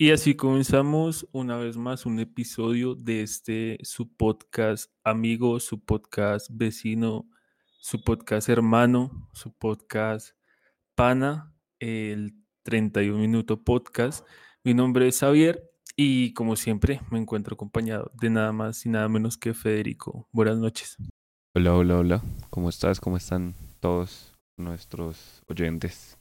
[0.00, 6.48] Y así comenzamos una vez más un episodio de este su podcast amigo, su podcast
[6.52, 7.28] vecino,
[7.80, 10.36] su podcast hermano, su podcast
[10.94, 14.24] pana, el 31 minuto podcast.
[14.62, 19.08] Mi nombre es Javier y como siempre me encuentro acompañado de nada más y nada
[19.08, 20.28] menos que Federico.
[20.30, 20.96] Buenas noches.
[21.56, 22.22] Hola, hola, hola.
[22.50, 23.00] ¿Cómo estás?
[23.00, 26.20] ¿Cómo están todos nuestros oyentes?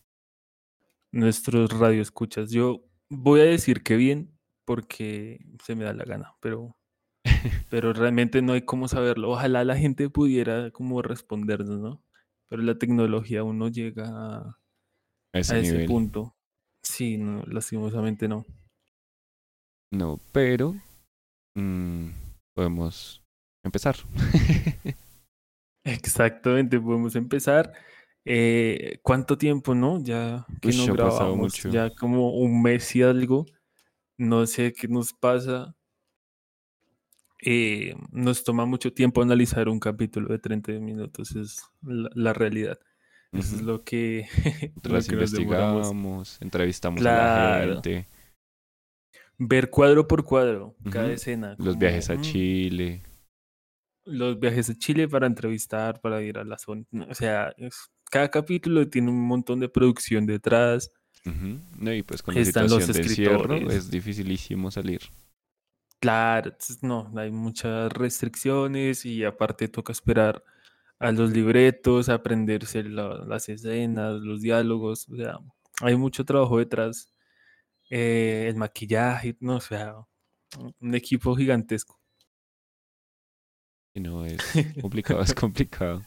[1.11, 2.49] Nuestros radioescuchas.
[2.49, 6.77] Yo voy a decir que bien porque se me da la gana, pero,
[7.69, 9.29] pero realmente no hay cómo saberlo.
[9.31, 12.03] Ojalá la gente pudiera como respondernos, ¿no?
[12.49, 16.35] Pero la tecnología aún no llega a, A a ese punto.
[16.83, 18.45] Sí, no, lastimosamente no.
[19.91, 20.75] No, pero
[21.55, 22.09] mm,
[22.55, 23.23] podemos
[23.63, 23.95] empezar.
[25.85, 27.73] Exactamente, podemos empezar.
[28.29, 30.03] Eh, ¿cuánto tiempo, no?
[30.03, 31.69] Ya que Uy, no grabamos, mucho.
[31.69, 33.45] ya como un mes y algo.
[34.17, 35.75] No sé qué nos pasa.
[37.41, 42.79] Eh, nos toma mucho tiempo analizar un capítulo de 30 minutos, es la, la realidad.
[43.31, 44.25] Eso es lo que,
[44.83, 47.75] Las investigamos, entrevistamos a la Claro.
[47.75, 48.07] gente,
[49.37, 51.13] Ver cuadro por cuadro, cada Ujú.
[51.13, 51.55] escena.
[51.59, 53.03] los como, viajes a mm, Chile.
[54.05, 56.85] los viajes a Chile para entrevistar, para ir a la zona.
[57.09, 60.91] O sea, es- cada capítulo tiene un montón de producción detrás.
[61.77, 65.01] No, y pues con la Están los de encierro es dificilísimo salir.
[65.99, 70.43] Claro, no, hay muchas restricciones y aparte toca esperar
[70.99, 75.39] a los libretos, aprenderse la- las escenas, los diálogos, o sea,
[75.81, 77.13] hay mucho trabajo detrás,
[77.89, 79.95] eh, el maquillaje, no, o sea,
[80.79, 81.99] un equipo gigantesco.
[83.93, 84.37] Y no, es
[84.81, 86.03] complicado, es complicado.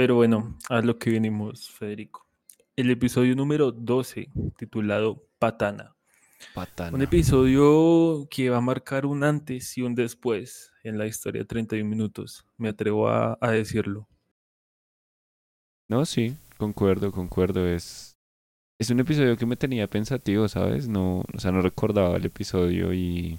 [0.00, 2.26] Pero bueno, a lo que venimos, Federico.
[2.74, 5.94] El episodio número 12, titulado Patana.
[6.40, 7.04] Un Patana.
[7.04, 11.86] episodio que va a marcar un antes y un después en la historia de 31
[11.86, 12.46] minutos.
[12.56, 14.08] Me atrevo a, a decirlo.
[15.86, 17.68] No, sí, concuerdo, concuerdo.
[17.68, 18.16] Es,
[18.78, 20.88] es un episodio que me tenía pensativo, ¿sabes?
[20.88, 23.38] No, o sea, no recordaba el episodio y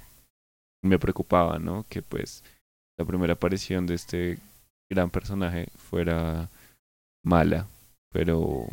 [0.83, 1.88] me preocupaba, ¿no?
[1.89, 2.43] Que pues
[2.99, 4.38] la primera aparición de este
[4.91, 6.52] gran personaje fuera
[7.24, 7.68] mala,
[8.12, 8.68] pero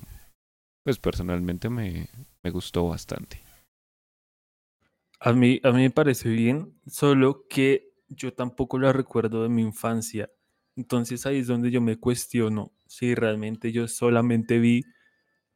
[0.84, 2.08] pues personalmente me,
[2.42, 3.40] me gustó bastante.
[5.20, 9.62] A mí, a mí me parece bien, solo que yo tampoco la recuerdo de mi
[9.62, 10.30] infancia.
[10.76, 14.84] Entonces ahí es donde yo me cuestiono si realmente yo solamente vi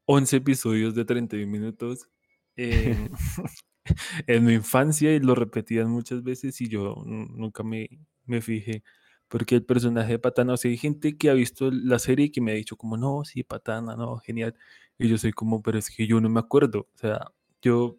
[0.04, 2.08] 11 episodios de 31 minutos
[2.56, 3.10] en,
[4.26, 7.88] en mi infancia y lo repetían muchas veces y yo nunca me,
[8.26, 8.82] me fijé.
[9.32, 12.30] Porque el personaje de Patana, o sea, hay gente que ha visto la serie y
[12.30, 14.54] que me ha dicho como, no, sí, Patana, no, genial.
[14.98, 16.80] Y yo soy como, pero es que yo no me acuerdo.
[16.94, 17.32] O sea,
[17.62, 17.96] yo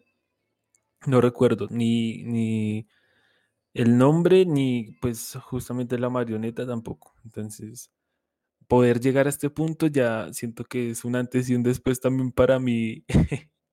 [1.08, 2.86] no recuerdo ni, ni
[3.72, 7.16] el nombre, ni pues justamente la marioneta tampoco.
[7.24, 7.90] Entonces,
[8.68, 12.30] poder llegar a este punto ya siento que es un antes y un después también
[12.30, 13.04] para mí,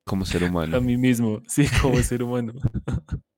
[0.04, 0.82] Como ser humano.
[0.82, 2.54] mí mismo, sí, como ser humano.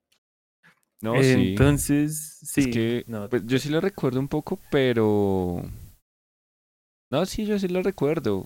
[1.04, 1.50] No, sí.
[1.50, 5.62] Entonces, sí, Es que no, pues, yo sí lo recuerdo un poco, pero...
[7.12, 8.46] No, sí, yo sí lo recuerdo.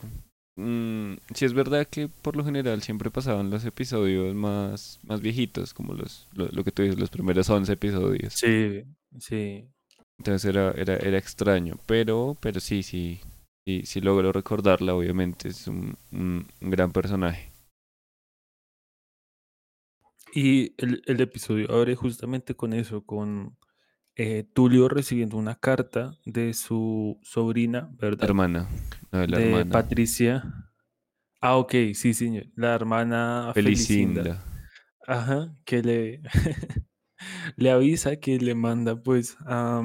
[0.57, 5.73] Mm, sí es verdad que por lo general siempre pasaban los episodios más, más viejitos,
[5.75, 8.33] como los, lo, lo que tú dices, los primeros 11 episodios.
[8.33, 8.83] sí,
[9.19, 9.69] sí.
[10.17, 13.19] Entonces era, era, era extraño, pero, pero sí, sí,
[13.67, 17.51] sí, sí logro recordarla, obviamente, es un, un, un gran personaje.
[20.33, 23.57] Y el, el episodio abre justamente con eso, con
[24.15, 28.25] eh, Tulio recibiendo una carta de su sobrina, ¿verdad?
[28.25, 28.67] Hermana,
[29.11, 29.71] no de la de hermana.
[29.71, 30.43] Patricia.
[31.39, 32.47] Ah, ok, sí, señor.
[32.55, 34.23] La hermana Felicinda.
[34.23, 34.43] Felicinda.
[35.05, 36.21] Ajá, que le,
[37.57, 39.83] le avisa que le manda pues a,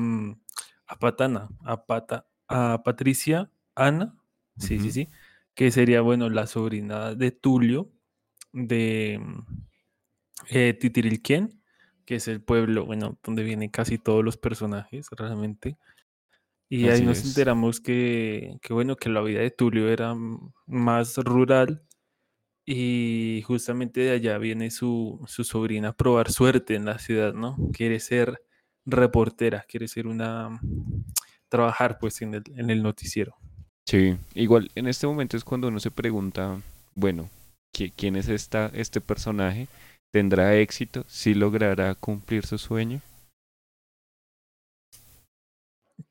[0.86, 4.16] a Patana, a Pata, a Patricia, Ana,
[4.56, 5.08] sí, sí, sí,
[5.54, 7.92] que sería, bueno, la sobrina de Tulio,
[8.52, 9.20] de
[10.50, 11.62] eh, Titirilquén,
[12.04, 15.76] que es el pueblo, bueno, donde vienen casi todos los personajes realmente.
[16.68, 17.24] Y ahí nos es.
[17.26, 20.14] enteramos que, que, bueno, que la vida de Tulio era
[20.66, 21.82] más rural
[22.64, 27.56] y justamente de allá viene su, su sobrina a probar suerte en la ciudad, ¿no?
[27.72, 28.42] Quiere ser
[28.86, 30.60] reportera, quiere ser una,
[31.48, 33.34] trabajar pues en el, en el noticiero.
[33.86, 36.60] Sí, igual en este momento es cuando uno se pregunta,
[36.94, 37.28] bueno,
[37.74, 39.66] ¿qui- ¿quién es esta, este personaje?
[40.12, 41.04] ¿Tendrá éxito?
[41.08, 43.00] ¿Sí logrará cumplir su sueño?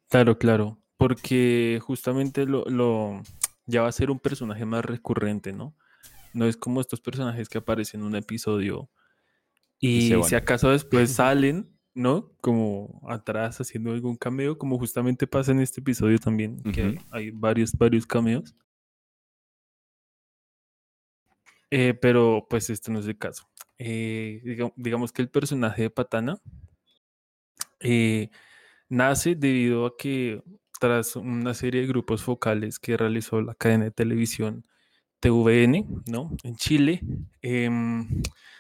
[0.09, 3.21] Claro, claro, porque justamente lo, lo,
[3.67, 5.75] ya va a ser un personaje más recurrente, ¿no?
[6.33, 8.89] No es como estos personajes que aparecen en un episodio
[9.79, 12.33] Y se si acaso después salen, ¿no?
[12.41, 17.73] Como atrás haciendo algún cameo, como justamente pasa en este episodio también, que hay varios,
[17.73, 18.55] varios cameos.
[21.69, 23.50] Eh, pero pues este no es el caso.
[23.83, 26.39] Eh, diga- digamos que el personaje de Patana
[27.79, 28.29] eh,
[28.89, 30.43] nace debido a que
[30.79, 34.65] tras una serie de grupos focales que realizó la cadena de televisión
[35.19, 36.31] TVN, ¿no?
[36.43, 37.01] En Chile,
[37.41, 38.07] em,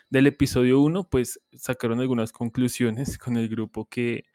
[0.09, 4.25] del episodio 1, pues sacaron algunas conclusiones con el grupo que,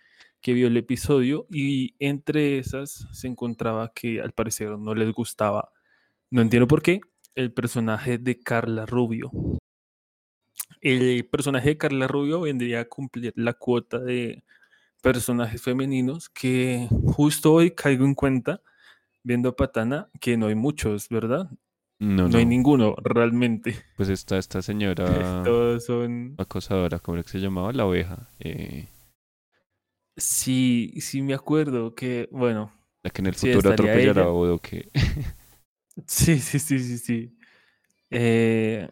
[0.40, 5.70] que vio el episodio y entre esas se encontraba que al parecer no les gustaba,
[6.30, 7.00] no entiendo por qué,
[7.36, 9.30] el personaje de Carla Rubio.
[10.88, 14.44] El personaje de Carla Rubio vendría a cumplir la cuota de
[15.02, 18.62] personajes femeninos que justo hoy caigo en cuenta
[19.24, 21.50] viendo a Patana que no hay muchos, ¿verdad?
[21.98, 22.50] No, No hay no.
[22.50, 23.76] ninguno realmente.
[23.96, 26.36] Pues está esta señora Todos son.
[26.38, 27.72] acosadora, ¿cómo era que se llamaba?
[27.72, 28.28] La oveja.
[28.38, 28.88] eh,
[30.16, 32.72] Sí, sí me acuerdo que, bueno,
[33.02, 34.26] la que en el futuro atropellará a.
[34.30, 34.90] Bodoque.
[36.06, 37.38] Sí, sí, sí, sí, sí.
[38.10, 38.88] Eh,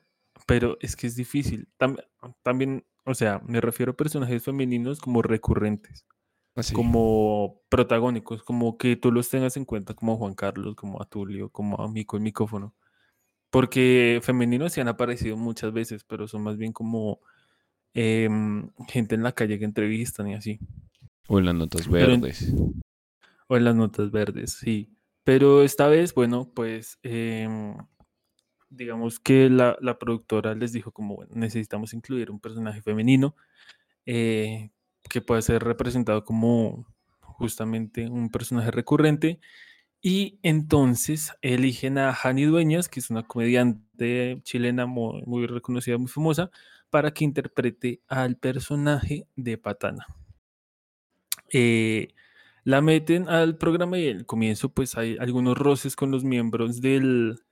[0.46, 1.68] pero es que es difícil.
[1.78, 2.02] Tam-
[2.42, 6.06] también, o sea, me refiero a personajes femeninos como recurrentes,
[6.54, 6.74] Así.
[6.74, 11.48] como protagónicos, como que tú los tengas en cuenta como Juan Carlos, como a Tulio,
[11.50, 12.74] como a Mico el micrófono.
[13.50, 17.20] Porque femeninos sí han aparecido muchas veces, pero son más bien como
[17.94, 20.58] em, gente en la calle que entrevistan y así.
[21.28, 22.52] O en las notas en- verdes.
[23.48, 24.90] o en las notas verdes, sí.
[25.22, 27.76] Pero esta vez, bueno, pues em,
[28.76, 33.34] digamos que la, la productora les dijo como, bueno, necesitamos incluir un personaje femenino
[34.06, 34.70] eh,
[35.08, 36.86] que pueda ser representado como
[37.20, 39.40] justamente un personaje recurrente.
[40.00, 46.50] Y entonces eligen a Hani Dueñas, que es una comediante chilena muy, reconocida, muy famosa,
[46.90, 50.06] para que interprete al personaje de Patana.
[51.52, 52.08] Eh,
[52.64, 57.44] la meten al programa y al comienzo pues hay algunos roces con los miembros del,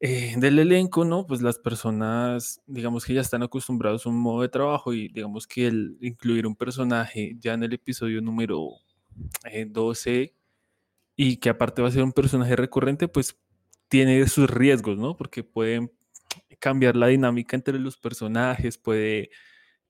[0.00, 1.26] eh, del elenco, ¿no?
[1.26, 5.46] Pues las personas, digamos que ya están acostumbrados a un modo de trabajo y digamos
[5.46, 8.68] que el incluir un personaje ya en el episodio número
[9.44, 10.34] eh, 12
[11.16, 13.38] y que aparte va a ser un personaje recurrente, pues
[13.88, 15.16] tiene sus riesgos, ¿no?
[15.16, 15.92] Porque pueden
[16.60, 19.30] cambiar la dinámica entre los personajes, puede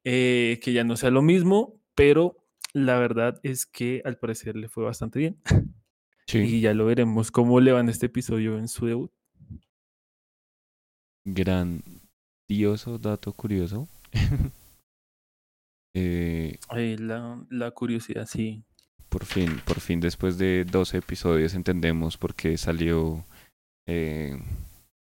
[0.05, 2.37] eh, que ya no sea lo mismo, pero
[2.73, 5.39] la verdad es que al parecer le fue bastante bien
[6.27, 6.39] Sí.
[6.41, 9.13] y ya lo veremos cómo le va en este episodio en su debut.
[11.25, 13.89] Grandioso dato curioso.
[15.93, 16.57] Eh,
[17.01, 18.63] la, la curiosidad, sí.
[19.09, 23.25] por fin, por fin, después de 12 episodios entendemos por qué salió
[23.89, 24.39] eh,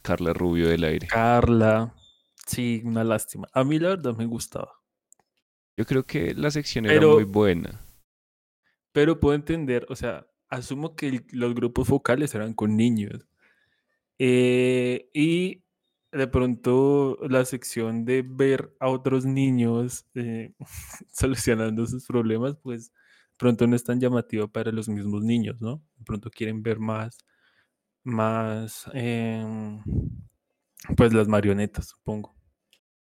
[0.03, 1.07] Carla Rubio del aire.
[1.09, 1.95] Carla,
[2.47, 3.49] sí, una lástima.
[3.53, 4.73] A mí la verdad me gustaba,
[5.79, 7.79] Yo creo que la sección era muy buena.
[8.93, 13.27] pero puedo entender, o sea, asumo que el- los grupos focales eran con niños.
[14.19, 15.65] Eh, y
[16.13, 20.53] de pronto la sección de ver a otros niños eh,
[21.13, 22.93] solucionando sus problemas, pues
[23.39, 25.83] pronto no es tan llamativa para los mismos niños, ¿no?
[25.97, 27.19] De pronto quieren ver más,
[28.05, 29.83] más, em,
[30.97, 32.37] pues las marionetas, supongo.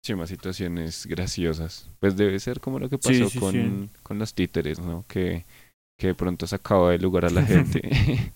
[0.03, 1.89] Sí, más situaciones graciosas.
[2.01, 3.91] Pues debe ser como lo que pasó sí, con, sí.
[4.03, 5.05] con los títeres, ¿no?
[5.07, 5.47] Que,
[5.97, 7.83] que de pronto sacaba de lugar a la gente.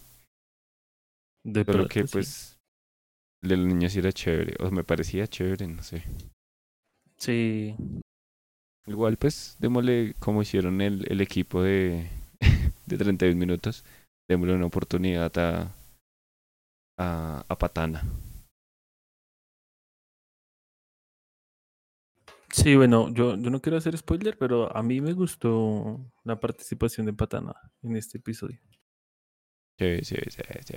[1.43, 2.56] De Pero pronto, que sí.
[3.41, 4.57] Pues de los niños sí era chévere.
[4.61, 6.03] O me parecía chévere, no sé.
[7.19, 7.77] Sí,
[8.87, 12.09] Igual pues démosle como hicieron el, el equipo de,
[12.87, 13.85] de 31 minutos.
[14.29, 15.75] Démosle una oportunidad a,
[16.99, 18.03] a, a Patana.
[22.53, 27.07] sí, bueno, yo, yo no quiero hacer spoiler, pero a mí me gustó la participación
[27.07, 28.61] de Patana en este episodio.
[29.79, 30.75] Sí, sí, sí, sí.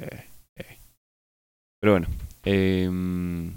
[1.79, 2.07] Pero bueno.
[2.43, 3.53] em,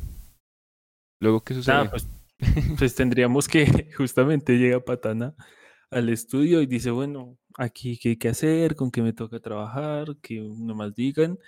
[1.21, 1.77] Luego, ¿qué sucede?
[1.77, 2.09] Nada, pues,
[2.79, 3.65] pues tendríamos que
[3.97, 5.35] justamente llega Patana
[5.91, 10.17] al estudio y dice, bueno, aquí qué hay que hacer, con qué me toca trabajar,
[10.21, 11.39] que no más digan.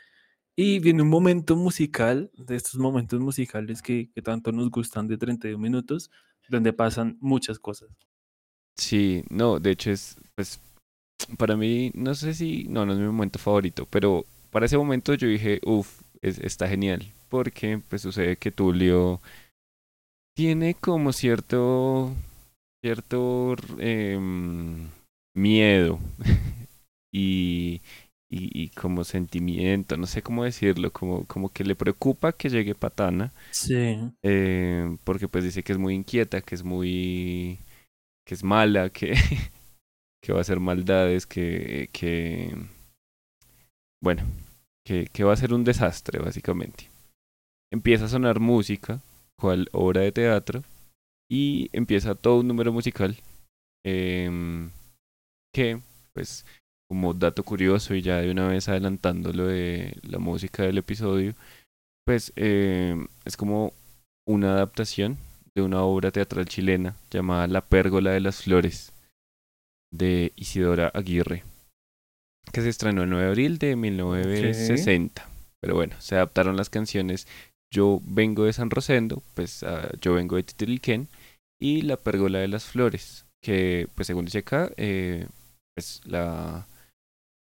[0.56, 5.18] Y viene un momento musical, de estos momentos musicales que, que tanto nos gustan de
[5.18, 6.10] 31 minutos,
[6.48, 7.88] donde pasan muchas cosas.
[8.76, 10.60] Sí, no, de hecho es, pues,
[11.36, 15.14] para mí, no sé si, no, no es mi momento favorito, pero para ese momento
[15.14, 19.20] yo dije, uff, está genial, porque pues sucede que Tulio
[20.36, 22.12] tiene como cierto,
[22.82, 24.88] cierto em,
[25.36, 25.98] miedo
[27.12, 27.80] y,
[28.30, 32.74] y, y, como sentimiento, no sé cómo decirlo, como, como que le preocupa que llegue
[32.74, 33.96] Patana, Sí.
[34.24, 37.58] eh, porque pues dice que es muy inquieta, que es muy,
[38.26, 39.14] que es mala, que,
[40.22, 42.56] que va a hacer maldades, que, que,
[44.02, 44.22] bueno,
[44.84, 46.88] que, va a ser un desastre básicamente.
[47.72, 49.00] Empieza a sonar música,
[49.38, 50.62] cual obra de teatro,
[51.30, 53.16] y empieza todo un número musical
[53.84, 54.70] em,
[55.52, 55.80] que,
[56.12, 56.44] pues,
[56.88, 61.34] como dato curioso y ya de una vez adelantando lo de la música del episodio,
[62.06, 63.72] pues em, es como
[64.28, 65.16] una adaptación
[65.54, 68.92] de una obra teatral chilena llamada La Pérgola de las Flores
[69.92, 71.44] de Isidora Aguirre,
[72.52, 75.28] que se estrenó el 9 de abril de 1960.
[75.60, 77.26] Pero bueno, se adaptaron las canciones
[77.72, 81.08] Yo vengo de San Rosendo, pues uh, yo vengo de Titiriquén,
[81.60, 85.26] y La Pérgola de las Flores, que pues según dice acá, eh,
[85.74, 86.66] pues la,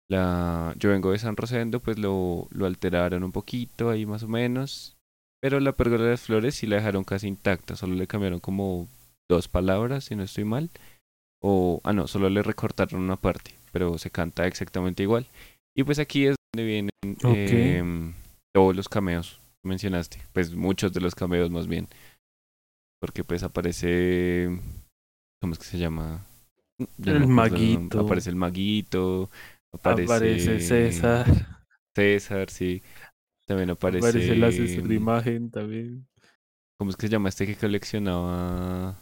[0.08, 4.28] la Yo vengo de San Rosendo, pues lo, lo alteraron un poquito ahí más o
[4.28, 4.96] menos,
[5.40, 8.86] pero La Pérgola de las Flores sí la dejaron casi intacta, solo le cambiaron como
[9.28, 10.70] dos palabras, si no estoy mal.
[11.42, 15.26] O, ah, no, solo le recortaron una parte, pero se canta exactamente igual.
[15.76, 16.90] Y pues aquí es donde vienen
[17.24, 17.48] Okay.
[17.52, 18.12] eh,
[18.54, 20.22] todos los cameos que mencionaste.
[20.32, 21.88] Pues muchos de los cameos más bien.
[23.00, 24.48] Porque pues aparece...
[25.42, 26.24] ¿Cómo es que se llama?
[26.98, 28.00] Ya El maguito.
[28.00, 29.28] Aparece el maguito.
[29.72, 31.26] Aparece, Aparece César.
[31.96, 32.80] César, sí.
[33.46, 34.06] También aparece...
[34.06, 36.06] Aparece el asesor de imagen también.
[36.78, 38.96] ¿Cómo es que se llama este que coleccionaba?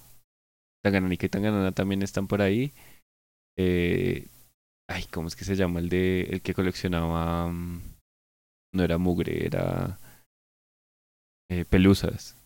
[0.82, 2.72] Tangananica y Tanganana también están por ahí.
[3.58, 4.28] Eh,
[4.92, 7.48] ay, ¿cómo es que se llama el de el que coleccionaba?
[7.48, 7.82] mm,
[8.74, 9.98] No era mugre, era
[11.50, 12.36] eh, pelusas.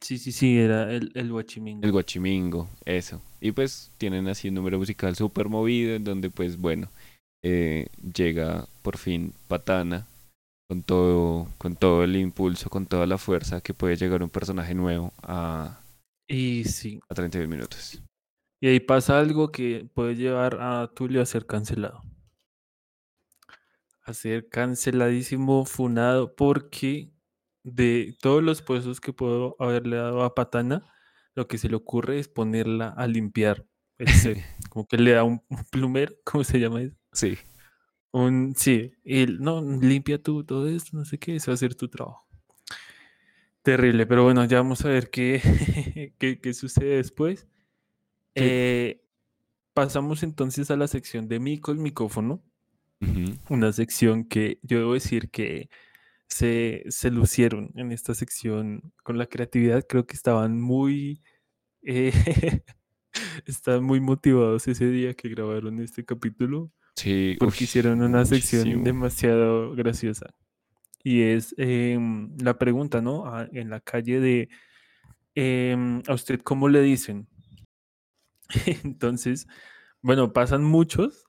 [0.00, 1.84] Sí, sí, sí, era el, el guachimingo.
[1.84, 3.22] El guachimingo, eso.
[3.40, 6.88] Y pues tienen así un número musical súper movido en donde pues bueno,
[7.42, 10.06] eh, llega por fin Patana
[10.68, 14.74] con todo, con todo el impulso, con toda la fuerza que puede llegar un personaje
[14.74, 15.80] nuevo a,
[16.28, 18.00] Y sí, a 32 minutos.
[18.60, 22.02] Y ahí pasa algo que puede llevar a Tulio a ser cancelado.
[24.04, 27.10] A ser canceladísimo, funado, porque
[27.64, 30.86] de todos los puestos que puedo haberle dado a Patana,
[31.34, 33.66] lo que se le ocurre es ponerla a limpiar.
[34.70, 36.96] Como que le da un, un plumero, ¿cómo se llama eso?
[37.12, 37.36] Sí,
[38.12, 41.74] Un, sí, él, no, limpia tú todo esto, no sé qué, eso va a ser
[41.76, 42.26] tu trabajo.
[43.62, 47.48] Terrible, pero bueno, ya vamos a ver qué, qué, qué sucede después.
[48.36, 48.42] Sí.
[48.44, 49.02] Eh,
[49.72, 52.42] pasamos entonces a la sección de Mico el micrófono,
[53.50, 55.68] una sección que yo debo decir que
[56.28, 61.22] se, se lucieron en esta sección con la creatividad, creo que estaban muy,
[61.82, 62.12] eh,
[63.46, 69.74] estaban muy motivados ese día que grabaron este capítulo sí, porque hicieron una sección demasiado
[69.74, 70.34] graciosa.
[71.04, 73.26] Y es em, la pregunta, ¿no?
[73.26, 74.48] A- en la calle de,
[75.34, 77.28] em, ¿a usted cómo le dicen?
[78.84, 79.46] Entonces,
[80.02, 81.24] bueno, pasan muchos,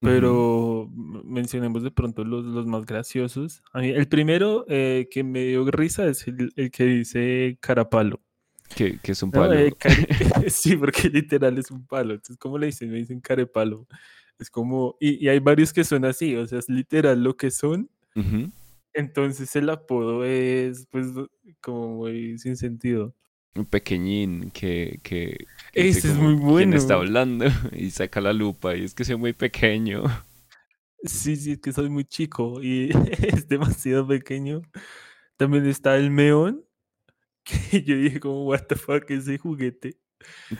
[0.00, 3.62] pero mencionemos de pronto los, los más graciosos.
[3.72, 8.20] A mí, el primero eh, que me dio risa es el, el que dice carapalo.
[8.74, 9.40] Que, que es un ¿no?
[9.40, 9.54] palo.
[9.54, 10.06] Eh, cari-
[10.50, 12.14] sí, porque literal es un palo.
[12.14, 12.90] Entonces, ¿cómo le dicen?
[12.90, 13.86] Me dicen carepalo.
[14.38, 17.50] Es como, y, y hay varios que son así, o sea, es literal lo que
[17.50, 17.88] son.
[18.94, 21.06] Entonces el apodo es, pues,
[21.60, 23.14] como muy sin sentido.
[23.54, 27.06] Un pequeñín que, que, que Ese es muy ¿quién está bueno.
[27.06, 27.46] hablando?
[27.72, 30.04] Y saca la lupa y es que soy muy pequeño.
[31.04, 32.90] Sí, sí, es que soy muy chico y
[33.22, 34.62] es demasiado pequeño.
[35.36, 36.64] También está el meón,
[37.44, 39.98] que yo dije como, what the fuck, ese juguete.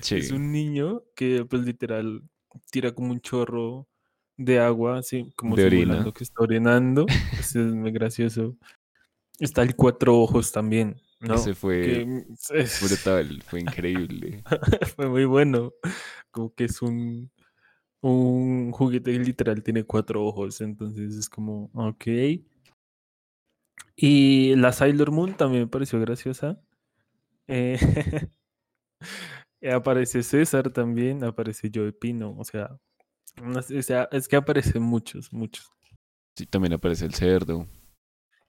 [0.01, 2.23] Sí, Es un niño que, pues, literal,
[2.71, 3.89] tira como un chorro
[4.37, 6.13] de agua, así como de orina.
[6.13, 7.07] que está orinando.
[7.39, 8.57] Ese es muy gracioso.
[9.39, 11.35] Está el cuatro ojos también, ¿no?
[11.35, 12.05] Ese fue Que
[12.83, 14.43] brutal, fue increíble.
[14.95, 15.73] fue muy bueno.
[16.31, 17.31] Como que es un,
[18.01, 22.07] un juguete que literal tiene cuatro ojos, entonces es como, ok.
[23.97, 26.61] Y la Sailor Moon también me pareció graciosa.
[27.47, 27.79] Eh,
[29.73, 32.77] Aparece César también, aparece Joe Pino, o sea,
[33.41, 35.71] o sea, es que aparecen muchos, muchos.
[36.37, 37.69] Sí, también aparece el cerdo,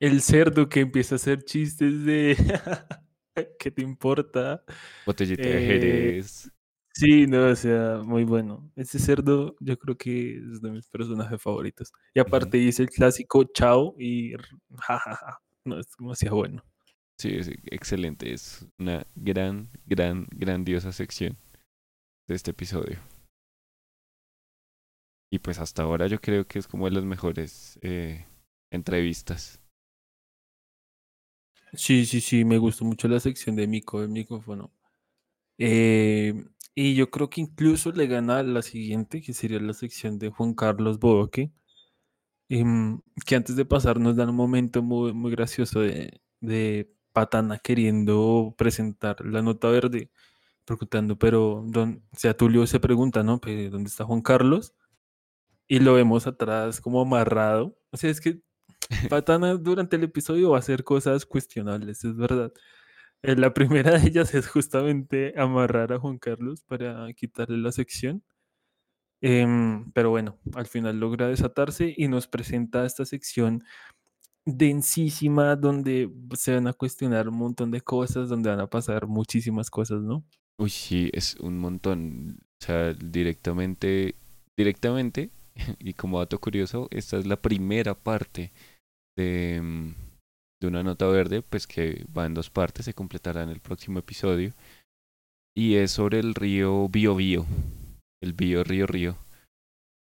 [0.03, 2.35] El cerdo que empieza a hacer chistes de
[3.59, 4.63] ¿qué te importa?
[5.05, 6.51] botellita de Eh, Jerez.
[6.93, 8.69] sí, no, o sea, muy bueno.
[8.75, 11.93] Ese cerdo yo creo que es de mis personajes favoritos.
[12.13, 14.33] Y aparte dice el clásico chao y
[14.77, 15.39] jajaja.
[15.65, 16.61] No, es demasiado bueno.
[17.17, 18.33] Sí, es excelente.
[18.33, 21.37] Es una gran, gran, grandiosa sección
[22.27, 22.99] de este episodio.
[25.31, 28.27] Y pues hasta ahora yo creo que es como de las mejores eh,
[28.71, 29.62] entrevistas.
[31.75, 34.71] Sí, sí, sí, me gustó mucho la sección de Mico, el micrófono.
[35.57, 40.29] Eh, y yo creo que incluso le gana la siguiente, que sería la sección de
[40.31, 41.51] Juan Carlos Bodoque,
[42.49, 47.59] em, que antes de pasar nos dan un momento muy, muy gracioso de, de Patana
[47.59, 50.11] queriendo presentar la nota verde,
[50.65, 53.39] preguntando, pero, don, o sea, Tulio se pregunta, ¿no?
[53.71, 54.75] ¿Dónde está Juan Carlos?
[55.67, 57.77] Y lo vemos atrás como amarrado.
[57.91, 58.41] O sea, es que
[59.09, 62.53] Patana durante el episodio va a hacer cosas cuestionables, es verdad.
[63.23, 68.23] Eh, La primera de ellas es justamente amarrar a Juan Carlos para quitarle la sección.
[69.21, 73.63] Em, pero bueno, al final logra desatarse y nos presenta esta sección
[74.45, 79.69] densísima donde se van a cuestionar un montón de cosas, donde van a pasar muchísimas
[79.69, 80.25] cosas, ¿no?
[80.57, 82.39] Uy, sí, es un montón.
[82.61, 84.15] O sea, directamente,
[84.57, 85.31] directamente,
[85.79, 88.53] y como dato curioso, esta es la primera parte
[89.17, 89.93] de, mm,
[90.61, 93.99] de una nota verde, pues que va en dos partes, se completará en el próximo
[93.99, 94.53] episodio.
[95.55, 97.45] Y es sobre el río Biobío,
[98.21, 99.17] el Bío Río Río,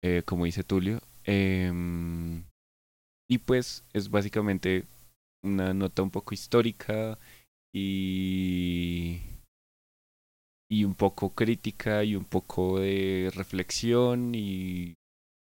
[0.02, 1.00] eh, como dice Tulio.
[1.25, 2.45] Em,
[3.31, 4.87] y pues es básicamente
[5.45, 7.19] una nota un poco histórica
[7.75, 9.21] y
[10.73, 14.95] y un poco crítica y un poco de reflexión y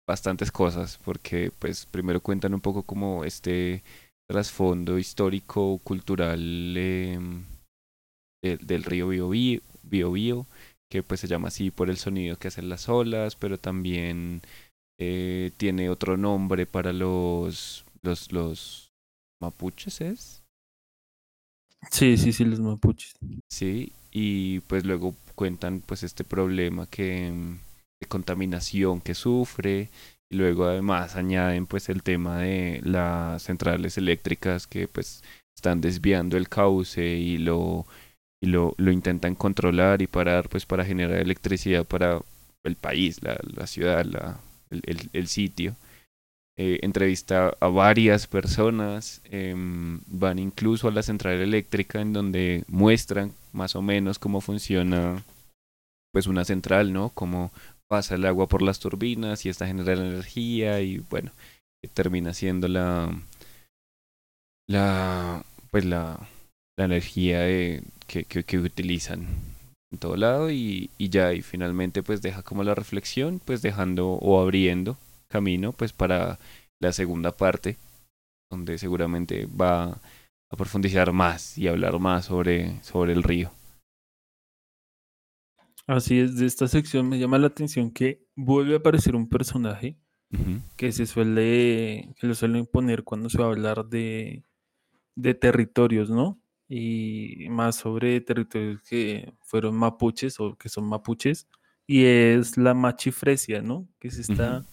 [0.06, 3.82] bastantes cosas, porque pues primero cuentan un poco como este
[4.28, 7.18] trasfondo histórico, cultural eh,
[8.42, 10.46] del, del río Biobío, Biobío,
[10.90, 14.42] que pues se llama así por el sonido que hacen las olas, pero también
[15.00, 18.92] eh, tiene otro nombre para los, los, los
[19.40, 20.42] mapuches, ¿es?
[21.90, 23.14] Sí, sí, sí, los mapuches.
[23.48, 27.58] Sí, y pues luego cuentan pues este problema que mm,
[28.08, 29.88] contaminación que sufre
[30.30, 35.22] y luego además añaden pues el tema de las centrales eléctricas que pues
[35.56, 37.86] están desviando el cauce y lo
[38.42, 42.20] y lo, lo intentan controlar y parar pues para generar electricidad para
[42.64, 45.76] el país, la, la ciudad, la, el, el, sitio
[46.56, 53.32] eh, entrevista a varias personas, eh, van incluso a la central eléctrica en donde muestran
[53.52, 55.22] más o menos cómo funciona
[56.12, 57.08] pues una central, ¿no?
[57.10, 57.52] Cómo
[57.92, 61.30] pasa el agua por las turbinas y esta genera energía y bueno,
[61.92, 63.14] termina siendo la
[64.66, 66.18] la pues la,
[66.78, 67.40] la energía
[68.06, 69.26] que, que, que, utilizan
[69.92, 74.12] en todo lado y, y ya y finalmente pues deja como la reflexión pues dejando
[74.12, 74.96] o abriendo
[75.28, 76.38] camino pues para
[76.80, 77.76] la segunda parte
[78.50, 79.98] donde seguramente va
[80.50, 83.50] a profundizar más y hablar más sobre, sobre el río.
[85.96, 89.96] Así es, de esta sección me llama la atención que vuelve a aparecer un personaje
[90.32, 90.60] Uh -huh.
[90.76, 94.42] que se suele, que lo suelen poner cuando se va a hablar de,
[95.14, 96.40] de territorios, ¿no?
[96.70, 101.46] Y más sobre territorios que fueron mapuches o que son mapuches,
[101.86, 103.86] y es la machifresia, ¿no?
[103.98, 104.32] Que es Uh -huh.
[104.32, 104.66] esta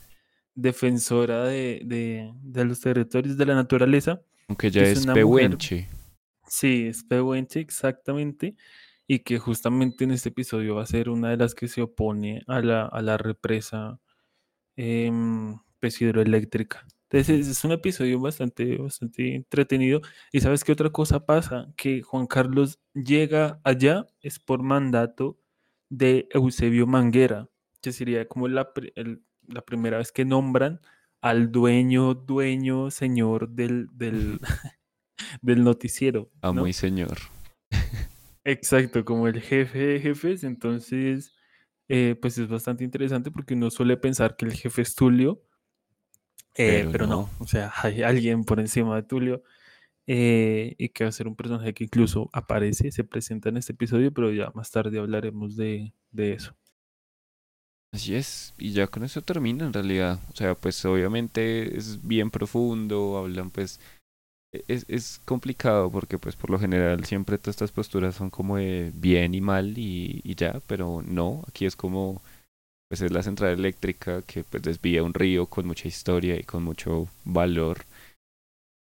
[0.55, 5.15] defensora de, de, de, los territorios de la naturaleza, Aunque ya que es es mujer,
[5.25, 5.89] pehuenche.
[6.47, 8.55] sí, es pehuenche exactamente,
[9.11, 12.43] y que justamente en este episodio va a ser una de las que se opone
[12.45, 13.99] a la, a la represa
[14.77, 15.11] eh,
[15.79, 16.85] pues, hidroeléctrica.
[17.09, 20.01] Entonces es un episodio bastante, bastante entretenido.
[20.31, 21.73] ¿Y sabes qué otra cosa pasa?
[21.75, 25.39] Que Juan Carlos llega allá es por mandato
[25.89, 27.49] de Eusebio Manguera,
[27.81, 30.81] que sería como la, el, la primera vez que nombran
[31.19, 34.39] al dueño, dueño, señor del, del,
[35.41, 36.71] del noticiero, y ¿no?
[36.73, 37.17] señor.
[38.51, 40.43] Exacto, como el jefe de jefes.
[40.43, 41.33] Entonces,
[41.87, 45.43] eh, pues es bastante interesante porque uno suele pensar que el jefe es Tulio,
[46.55, 47.29] eh, Pero pero no, no.
[47.39, 49.43] o sea, hay alguien por encima de Tulio
[50.07, 53.73] eh, y que va a ser un personaje que incluso aparece, se presenta en este
[53.73, 56.55] episodio, pero ya más tarde hablaremos de, de eso.
[57.91, 60.19] Así es, y ya con eso termina en realidad.
[60.31, 63.79] O sea, pues obviamente es bien profundo, hablan pues
[64.67, 68.91] es, es complicado porque pues por lo general siempre todas estas posturas son como de
[68.95, 72.21] bien y mal y, y ya, pero no, aquí es como
[72.89, 76.63] pues es la central eléctrica que pues desvía un río con mucha historia y con
[76.63, 77.79] mucho valor,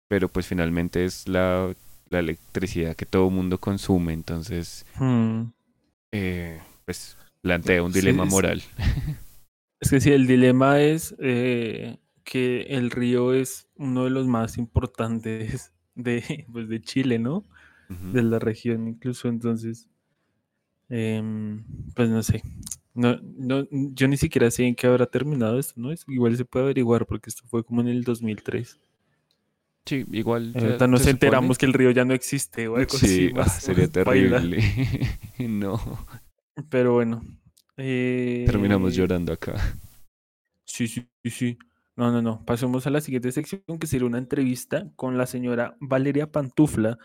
[0.09, 1.74] pero pues finalmente es la,
[2.11, 5.53] la electricidad que todo mundo consume, entonces Hmm.
[6.12, 8.62] eh, pues plantea un dilema moral.
[9.81, 14.59] Es que sí, el dilema es eh, que el río es uno de los más
[14.59, 17.45] importantes de, pues, de Chile, ¿no?
[18.13, 19.89] De la región incluso, entonces,
[20.89, 22.43] em, pues no sé.
[22.95, 25.91] No, no, yo ni siquiera sé en qué habrá terminado esto, ¿no?
[25.93, 28.79] Es, igual se puede averiguar porque esto fue como en el 2003.
[29.87, 32.97] Sí, igual ya nos se enteramos supone- que el río ya no existe o algo
[32.99, 33.33] Sí, así.
[33.37, 34.59] ah, sería terrible.
[35.39, 35.79] no,
[36.71, 37.23] Pero bueno.
[37.77, 39.55] eh, terminamos llorando acá.
[40.65, 41.59] Sí, sí, sí, sí.
[41.97, 42.45] No, no, no.
[42.45, 46.99] Pasemos a la siguiente sección, que será una entrevista con la señora Valeria Pantufla,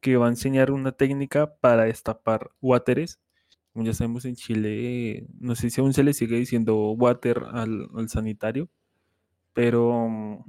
[0.00, 3.20] que va a enseñar una técnica para destapar wateres.
[3.72, 7.88] Como ya sabemos en Chile, no sé si aún se le sigue diciendo water al,
[7.94, 8.70] al sanitario,
[9.52, 10.44] pero,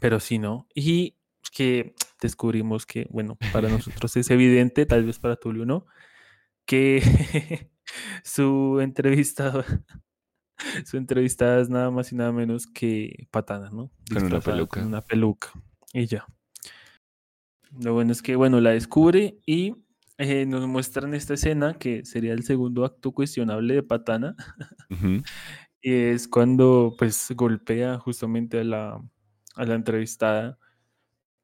[0.00, 0.66] pero sí, ¿no?
[0.74, 1.16] Y
[1.52, 5.86] que descubrimos que, bueno, para nosotros es evidente, tal vez para Tulio no,
[6.66, 7.02] que
[8.24, 9.64] su entrevista
[10.86, 13.90] su entrevistada es nada más y nada menos que Patana, ¿no?
[14.12, 14.80] Con una peluca.
[14.80, 15.52] Con una peluca.
[15.92, 16.26] Y ya.
[17.80, 19.74] Lo bueno es que, bueno, la descubre y
[20.18, 24.36] eh, nos muestran esta escena que sería el segundo acto cuestionable de Patana.
[25.84, 29.02] Y es cuando, pues, golpea justamente a la,
[29.56, 30.56] a la entrevistada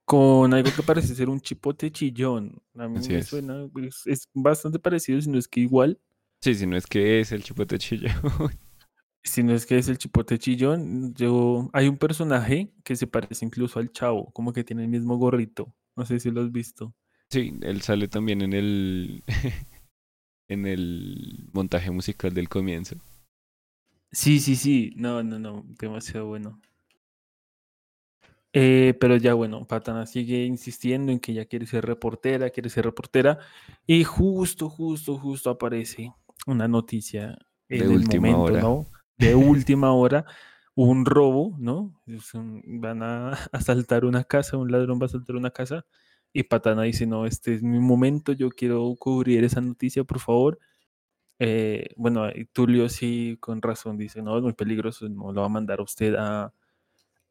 [0.05, 2.63] con algo que parece ser un chipote chillón.
[2.77, 3.27] A mí Así me es.
[3.27, 6.01] suena, es, es bastante parecido, si no es que igual.
[6.41, 8.09] Sí, si no es que es el chipote chillo.
[9.29, 13.45] Si no es que es el chipote chillón, yo hay un personaje que se parece
[13.45, 15.75] incluso al chavo, como que tiene el mismo gorrito.
[15.97, 16.95] No sé si lo has visto.
[17.31, 19.25] sí, él sale también en el
[20.49, 22.97] en el montaje musical del comienzo.
[24.13, 24.93] Sí, sí, sí.
[24.97, 25.65] No, no, no.
[25.79, 26.61] Demasiado bueno.
[28.53, 32.85] Eh, pero ya bueno, Patana sigue insistiendo en que ella quiere ser reportera, quiere ser
[32.87, 33.39] reportera.
[33.87, 36.13] Y justo, justo, justo aparece
[36.47, 37.39] una noticia
[37.69, 38.59] en De el última momento, hora.
[38.59, 38.87] ¿no?
[39.19, 40.25] De última hora,
[40.75, 42.01] un robo, ¿no?
[42.67, 45.85] Van a asaltar una casa, un ladrón va a asaltar una casa.
[46.33, 50.59] Y Patana dice, no, este es mi momento, yo quiero cubrir esa noticia, por favor.
[51.41, 55.47] Eh, bueno, y Tulio sí, con razón, dice, no, es muy peligroso, no lo va
[55.47, 56.53] a mandar a usted a,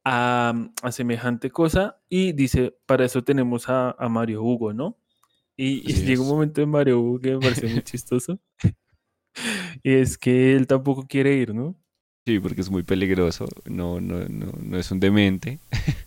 [0.06, 2.00] a, a semejante cosa.
[2.10, 4.97] Y dice, para eso tenemos a, a Mario Hugo, ¿no?
[5.58, 8.39] Y, y llega un momento de Mario Hugo que me parece muy chistoso.
[9.84, 11.76] Y es que él tampoco quiere ir, ¿no?
[12.26, 13.47] Sí, porque es muy peligroso.
[13.65, 15.60] No, no, no, no es un demente.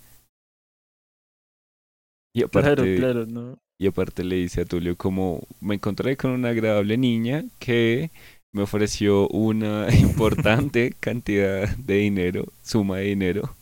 [2.34, 3.58] y aparte, Claro, claro, ¿no?
[3.78, 8.10] y aparte le dice a Tulio como me encontré con una agradable niña que
[8.52, 13.54] me ofreció una importante cantidad de dinero, suma de dinero,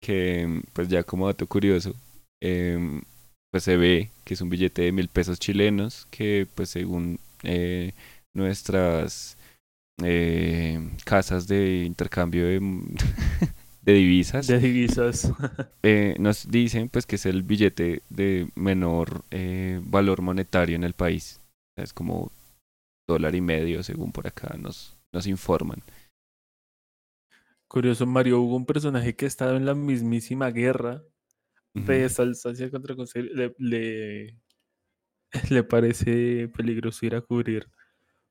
[0.00, 1.94] que pues ya como dato curioso,
[2.40, 3.02] em,
[3.50, 7.92] pues se ve que es un billete de mil pesos chilenos que pues según eh,
[8.38, 9.38] nuestras
[10.04, 12.60] eh, casas de intercambio de,
[13.82, 15.30] de divisas De divisas.
[15.82, 20.94] eh, nos dicen pues que es el billete de menor eh, valor monetario en el
[20.94, 21.40] país.
[21.76, 22.30] Es como
[23.08, 25.82] dólar y medio, según por acá nos, nos informan.
[27.68, 31.02] Curioso, Mario Hugo, un personaje que ha estado en la mismísima guerra
[31.74, 32.10] de Ujú.
[32.10, 34.36] Salsacia contra Conce- le, le,
[35.50, 37.68] le parece peligroso ir a cubrir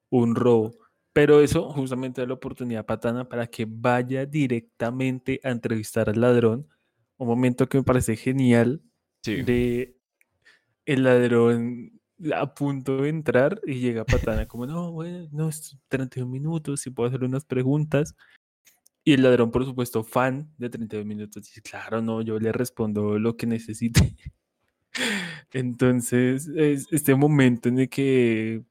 [0.10, 0.78] un robo.
[1.14, 6.22] Pero eso justamente da la oportunidad a Patana para que vaya directamente a entrevistar al
[6.22, 6.68] ladrón.
[7.18, 8.82] Un momento que me parece genial
[9.24, 9.98] Sí, de
[10.86, 12.00] el ladrón
[12.34, 16.90] a punto de entrar y llega Patana como, no, bueno, no, es 31 minutos, si
[16.90, 18.16] puedo hacer unas preguntas.
[19.04, 23.18] Y el ladrón, por supuesto, fan de 32 minutos, dice, claro, no, yo le respondo
[23.20, 24.16] lo que necesite.
[25.54, 28.64] Entonces, es este momento en el que,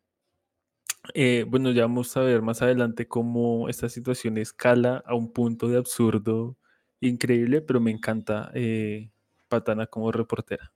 [1.15, 5.69] eh, bueno, ya vamos a ver más adelante cómo esta situación escala a un punto
[5.69, 6.57] de absurdo
[7.01, 9.11] increíble, pero me encanta eh,
[9.49, 10.73] Patana como reportera.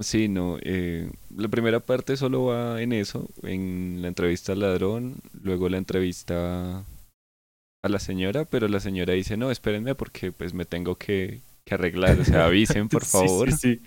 [0.00, 0.58] sí, no.
[0.62, 5.78] eh, la primera parte solo va en eso, en la entrevista al ladrón, luego la
[5.78, 6.84] entrevista
[7.82, 11.74] a la señora, pero la señora dice, no, espérenme porque pues me tengo que, que
[11.74, 13.52] arreglar, o sea, avisen por Sí, favor.
[13.52, 13.82] Sí, sí.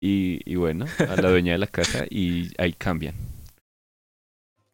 [0.00, 3.14] Y, y bueno, a la dueña de la casa y ahí cambian.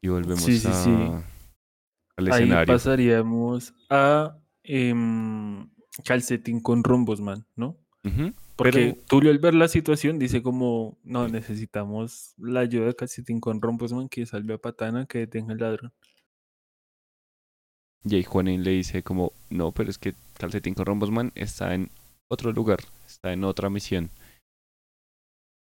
[0.05, 0.91] Y volvemos Sí, sí, a, sí.
[0.91, 2.75] al Ahí escenario.
[2.75, 5.67] pasaríamos a em,
[6.05, 7.79] calcetín con rombos, man, ¿no?
[8.05, 8.35] Ujú.
[8.55, 13.63] Porque Tulio al ver la situación dice como, no, necesitamos la ayuda de Calcetín con
[13.63, 15.93] Rombosman que salve a Patana, que detenga el ladrón.
[18.05, 21.89] Y ahí Juanín le dice como, no, pero es que Calcetín con Rombosman está en
[22.29, 24.11] otro lugar, está en otra misión.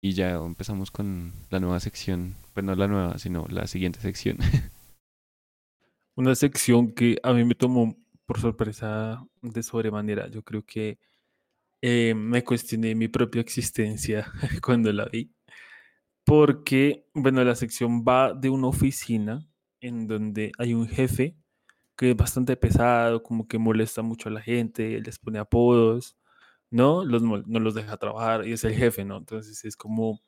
[0.00, 4.38] Y ya empezamos con la nueva sección, pues no la nueva, sino la siguiente sección.
[6.14, 10.28] Una sección que a mí me tomó por sorpresa de sobremanera.
[10.28, 10.98] Yo creo que
[11.80, 14.30] eh, me cuestioné mi propia existencia
[14.62, 15.32] cuando la vi.
[16.24, 19.48] Porque, bueno, la sección va de una oficina
[19.80, 21.36] en donde hay un jefe
[21.96, 26.16] que es bastante pesado, como que molesta mucho a la gente, les pone apodos,
[26.70, 27.04] ¿no?
[27.04, 29.18] Los, no los deja trabajar y es el jefe, ¿no?
[29.18, 30.20] Entonces es como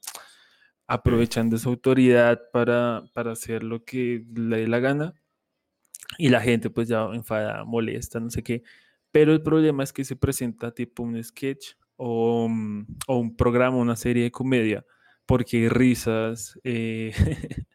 [0.87, 5.15] aprovechando su autoridad para, para hacer lo que le dé la gana
[6.19, 8.63] y la gente pues ya enfada, molesta, no sé qué.
[9.13, 13.77] Pero el problema es que se presenta tipo un sketch o, mm, o un programa,
[13.77, 14.85] una serie de comedia,
[15.27, 17.13] porque hay risas, eh,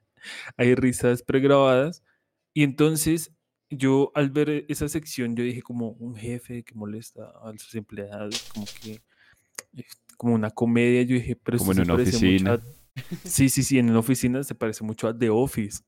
[0.58, 2.04] hay risas pregrabadas.
[2.54, 3.35] Y entonces
[3.70, 8.50] yo al ver esa sección, yo dije como un jefe que molesta a sus empleados,
[8.54, 9.02] como que
[10.18, 12.60] como una comedia, yo dije, pero como en una oficina.
[13.24, 15.84] Sí, sí, sí, en una oficina se parece mucho a The Office.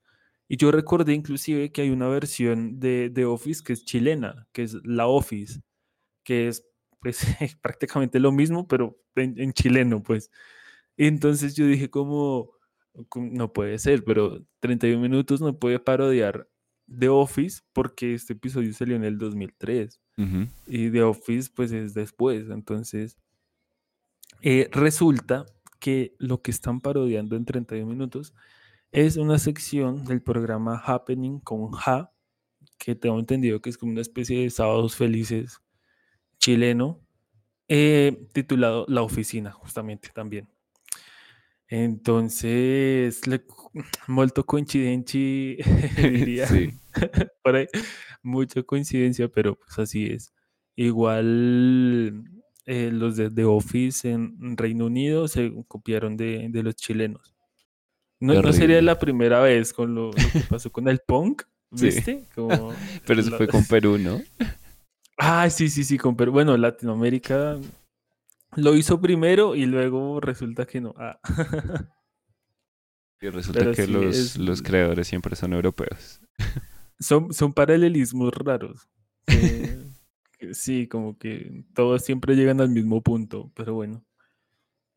[0.50, 4.64] Y yo recordé inclusive que hay una versión de The Office que es chilena, que
[4.64, 5.62] es La Office,
[6.24, 6.66] que es
[7.00, 7.20] pues
[7.62, 10.32] prácticamente lo mismo, pero en, chileno, pues.
[10.98, 12.52] Entonces yo dije como,
[13.16, 16.50] no puede ser, pero 31 minutos no puede parodiar
[16.88, 20.00] The Office porque este episodio salió en el 2003
[20.66, 22.50] y The Office pues es después.
[22.50, 23.18] Entonces
[24.42, 25.46] eh, resulta
[25.80, 28.34] que lo que están parodiando en 31 minutos
[28.92, 32.14] es una sección del programa Happening con Ja,
[32.78, 35.62] que tengo entendido que es como una especie de sábados felices
[36.40, 37.02] chileno,
[37.68, 40.48] eh, titulado La Oficina, justamente también.
[41.70, 43.44] Entonces, le,
[44.08, 45.58] molto coincidenci,
[45.98, 46.48] diría.
[46.48, 46.72] Sí.
[47.44, 47.68] Por ahí,
[48.24, 50.34] mucha coincidencia, pero pues así es.
[50.76, 52.24] Igual
[52.66, 57.34] eh, los de The Office en Reino Unido se copiaron de, de los chilenos.
[58.20, 62.26] No, no, sería la primera vez con lo, que pasó con el punk, ¿viste?
[62.36, 64.22] Pero eso fue con Perú, ¿no?
[65.18, 66.32] Ah, sí, sí, sí, con Perú.
[66.32, 67.60] Bueno, Latinoamérica
[68.56, 70.94] lo hizo primero y luego resulta que no.
[70.98, 71.20] Ah.
[73.20, 76.22] Y resulta que los, los, creadores siempre son europeos.
[77.00, 78.90] Son, son paralelismos raros.
[80.52, 84.04] sí, como que todos siempre llegan al mismo punto, pero bueno.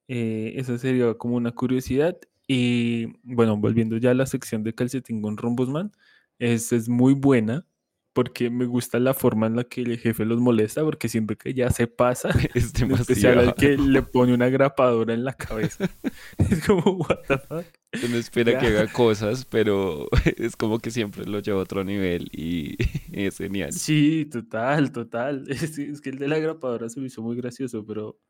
[0.09, 2.17] Eh, eso sería como una curiosidad.
[2.49, 5.93] Y bueno, volviendo ya a la sección de calcetín con Rombosman,
[6.39, 7.67] es, es muy buena
[8.13, 11.55] porque me gusta la forma en la que el jefe los molesta, porque siempre que
[11.55, 12.95] ya se pasa, es demasiado.
[12.95, 15.89] En especial al que le pone una grapadora en la cabeza.
[16.39, 17.67] es como, what the fuck.
[18.05, 22.29] Uno espera que haga cosas, pero es como que siempre lo lleva a otro nivel
[22.33, 22.77] y
[23.13, 23.73] es genial.
[23.73, 25.45] Sí, total, total.
[25.49, 28.21] Es, que el de la grapadora se me hizo muy gracioso, pero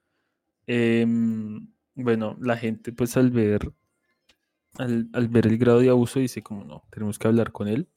[0.67, 3.71] em, bueno, la gente pues al ver
[4.79, 7.89] al, ver el grado de abuso dice como no, tenemos que hablar con él,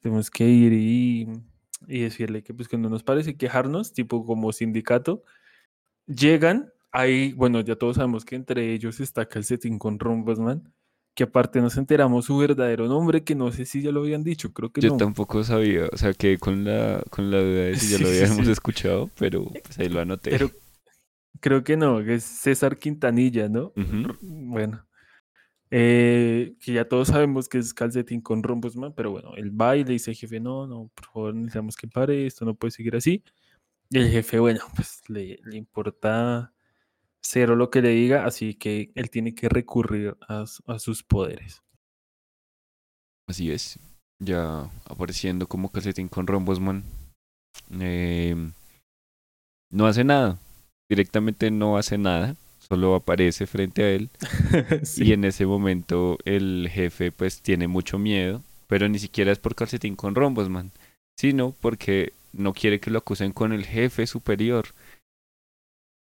[0.00, 1.28] tenemos que ir y,
[1.86, 5.24] decirle que pues que no nos parece quejarnos, tipo como sindicato,
[6.06, 10.72] llegan, ahí, bueno, ya todos sabemos que entre ellos está Calcetín con Rombosman,
[11.14, 14.52] que aparte nos enteramos su verdadero nombre, que no sé si ya lo habían dicho,
[14.52, 14.96] creo que Yo no.
[14.96, 18.46] Tampoco sabía, o sea, que con la, con la duda de si ya lo habíamos
[18.46, 20.30] escuchado, pero pues ahí lo anoté.
[20.30, 20.50] Pero
[21.40, 23.72] creo que no, que es César Quintanilla, ¿no?
[24.20, 24.86] Bueno.
[25.72, 29.84] Eh, que ya todos sabemos que es calcetín con rombosman, pero bueno, el va y
[29.84, 33.22] le dice jefe, no, no, por favor, necesitamos que pare, esto no puede seguir así.
[33.88, 36.52] Y el jefe, bueno, pues le, le importa
[37.22, 41.62] cero lo que le diga, así que él tiene que recurrir a, a sus poderes.
[43.28, 43.78] Así es,
[44.18, 46.82] ya apareciendo como calcetín con rombosman.
[47.80, 48.34] Eh,
[49.70, 50.40] no hace nada,
[50.88, 52.36] directamente no hace nada
[52.70, 54.10] solo aparece frente a él
[54.96, 59.56] y en ese momento el jefe pues tiene mucho miedo, pero ni siquiera es por
[59.56, 60.70] calcetín con rombos, man,
[61.18, 64.68] sino porque no quiere que lo acusen con el jefe superior.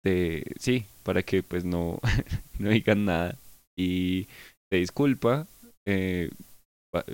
[0.03, 2.01] De, sí, para que pues no,
[2.59, 3.37] no digan nada
[3.79, 4.27] y
[4.71, 5.47] se disculpa
[5.87, 6.31] eh,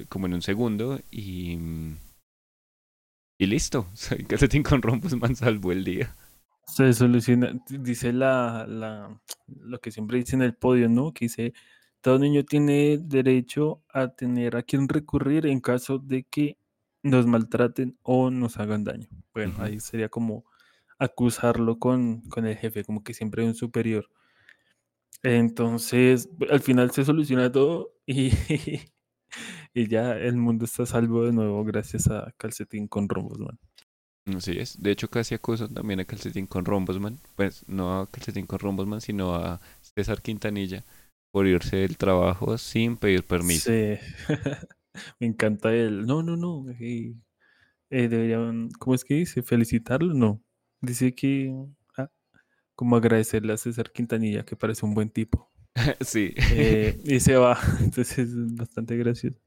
[0.09, 1.59] como en un segundo y
[3.39, 3.87] y listo,
[4.29, 6.15] calcetín con rombos man salvó el día.
[6.67, 11.13] Se soluciona, dice la, la, lo que siempre dice en el podio, ¿no?
[11.13, 11.53] Que dice,
[12.01, 16.59] todo niño tiene derecho a tener a quien recurrir en caso de que
[17.03, 19.09] nos maltraten o nos hagan daño.
[19.33, 20.45] Bueno, ahí sería como
[20.99, 24.09] acusarlo con, con el jefe, como que siempre hay un superior.
[25.23, 28.31] Entonces, al final se soluciona todo y,
[29.75, 33.59] y ya el mundo está a salvo de nuevo gracias a Calcetín con rombos, man.
[34.35, 34.81] Así es.
[34.83, 37.19] De hecho, casi acusan también a Calcetín con Rombosman.
[37.37, 40.85] Pues no a Calcetín con Rombosman, sino a César Quintanilla
[41.31, 43.71] por irse del trabajo sin pedir permiso.
[43.71, 43.99] Sí.
[45.21, 46.07] Me encanta él.
[46.07, 46.69] No, no, no.
[46.81, 47.15] eh,
[47.91, 49.43] eh, deberían, ¿cómo es que dice?
[49.43, 50.15] ¿Felicitarlo?
[50.15, 50.43] No.
[50.81, 51.55] Dice que,
[51.97, 52.11] ah,
[52.75, 55.51] como agradecerle a César Quintanilla, que parece un buen tipo.
[56.01, 56.35] sí.
[56.53, 57.59] Eh, y se va.
[57.81, 59.41] Entonces es bastante gracioso.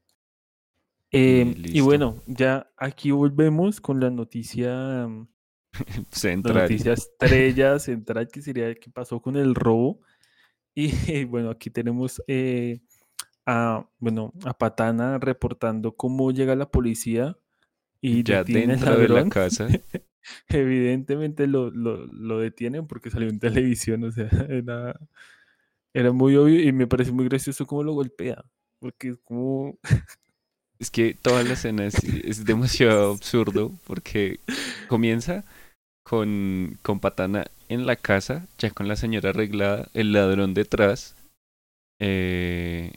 [1.12, 1.82] Eh, y listo.
[1.82, 5.28] bueno, ya aquí volvemos con la noticia, mm,
[6.44, 6.54] la Central.
[6.62, 10.00] noticia estrella central, que sería qué pasó con el robo.
[10.74, 10.90] Y
[11.26, 12.80] bueno, aquí tenemos eh,
[13.46, 17.36] a, bueno, a Patana reportando cómo llega la policía
[18.00, 19.68] y Ya dentro de la casa.
[20.48, 24.98] Evidentemente lo, lo, lo detienen porque salió en televisión, o sea, era,
[25.94, 28.44] era muy obvio y me parece muy gracioso cómo lo golpea,
[28.78, 29.78] porque es como,
[30.80, 34.40] Es que toda la escena es, es demasiado absurdo porque
[34.88, 35.44] comienza
[36.04, 41.14] con, con Patana en la casa, ya con la señora arreglada, el ladrón detrás.
[42.00, 42.92] eh,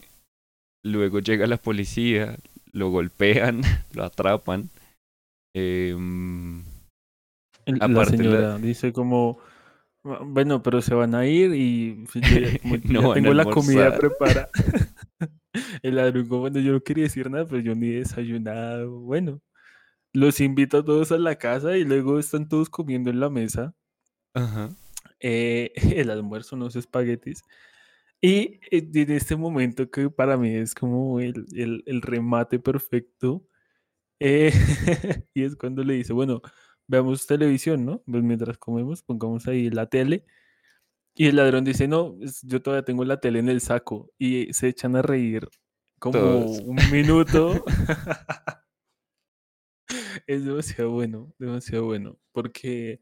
[0.86, 2.38] luego llega la policía,
[2.72, 3.62] lo golpean,
[3.93, 4.69] lo atrapan.
[7.65, 9.39] el- la señora dice como,
[10.06, 13.34] "Ah, bueno, pero se van a ir y pues, yo ya, como No ya tengo
[13.34, 14.00] la comida almorzar".
[14.00, 14.50] preparada.
[15.84, 18.91] El ladrón como, bueno, yo no quería decir nada, pero yo ni desayunado.
[19.02, 19.41] Bueno,
[20.13, 23.76] los invito a todos a la casa y luego están todos comiendo en la mesa.
[24.34, 24.69] ajá.
[25.19, 25.72] eh,
[26.06, 27.43] el almuerzo, unos espaguetis.
[28.22, 33.48] Y eh, en este momento que para mí es como el, el- el remate perfecto,
[34.19, 34.52] eh,
[35.36, 36.41] y es cuando le dice, bueno,
[36.88, 38.04] veamos televisión, ¿no?
[38.06, 40.26] Pues mientras comemos, pongamos ahí la tele.
[41.15, 44.12] Y el ladrón dice, no, yo todavía tengo la tele en el saco.
[44.19, 45.48] Y se echan a reír
[46.04, 46.60] como Todos.
[46.66, 47.63] un minuto.
[50.28, 52.18] es demasiado bueno, demasiado bueno.
[52.34, 53.00] Porque,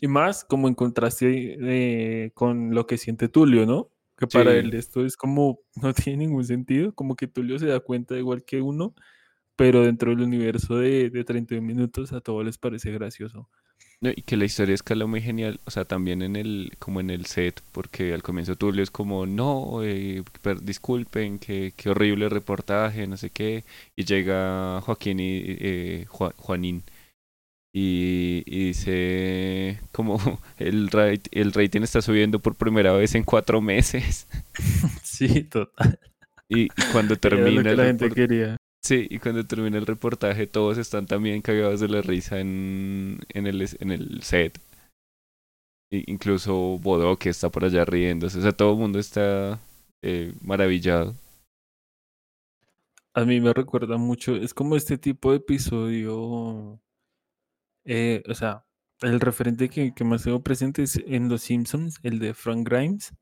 [0.00, 3.92] y más como en contraste eh, con lo que siente Tulio, ¿no?
[4.16, 7.78] Que para él esto es como, no tiene ningún sentido, como que Tulio se da
[7.78, 8.96] cuenta igual que uno,
[9.54, 13.48] pero dentro del universo de, de 31 minutos a todos les parece gracioso.
[14.02, 17.10] No, y que la historia escala muy genial, o sea, también en el, como en
[17.10, 22.30] el set, porque al comienzo Tulio es como, no, eh, per- disculpen, qué, qué horrible
[22.30, 23.62] reportaje, no sé qué,
[23.96, 26.82] y llega Joaquín y eh, Ju- Juanín,
[27.72, 30.18] y, y dice, como,
[30.58, 34.28] el, rate- el rating está subiendo por primera vez en cuatro meses,
[35.02, 35.98] Sí, total.
[36.48, 38.56] y, y cuando Era lo termina que el la gente quería.
[38.82, 43.46] Sí, y cuando termina el reportaje todos están también cagados de la risa en, en,
[43.46, 44.58] el, en el set.
[45.92, 48.38] I- incluso Bodo que está por allá riéndose.
[48.38, 49.60] O sea, todo el mundo está
[50.02, 51.14] eh, maravillado.
[53.14, 56.80] A mí me recuerda mucho, es como este tipo de episodio,
[57.84, 58.64] eh, o sea,
[59.00, 63.14] el referente que, que más tengo presente es en Los Simpsons, el de Frank Grimes,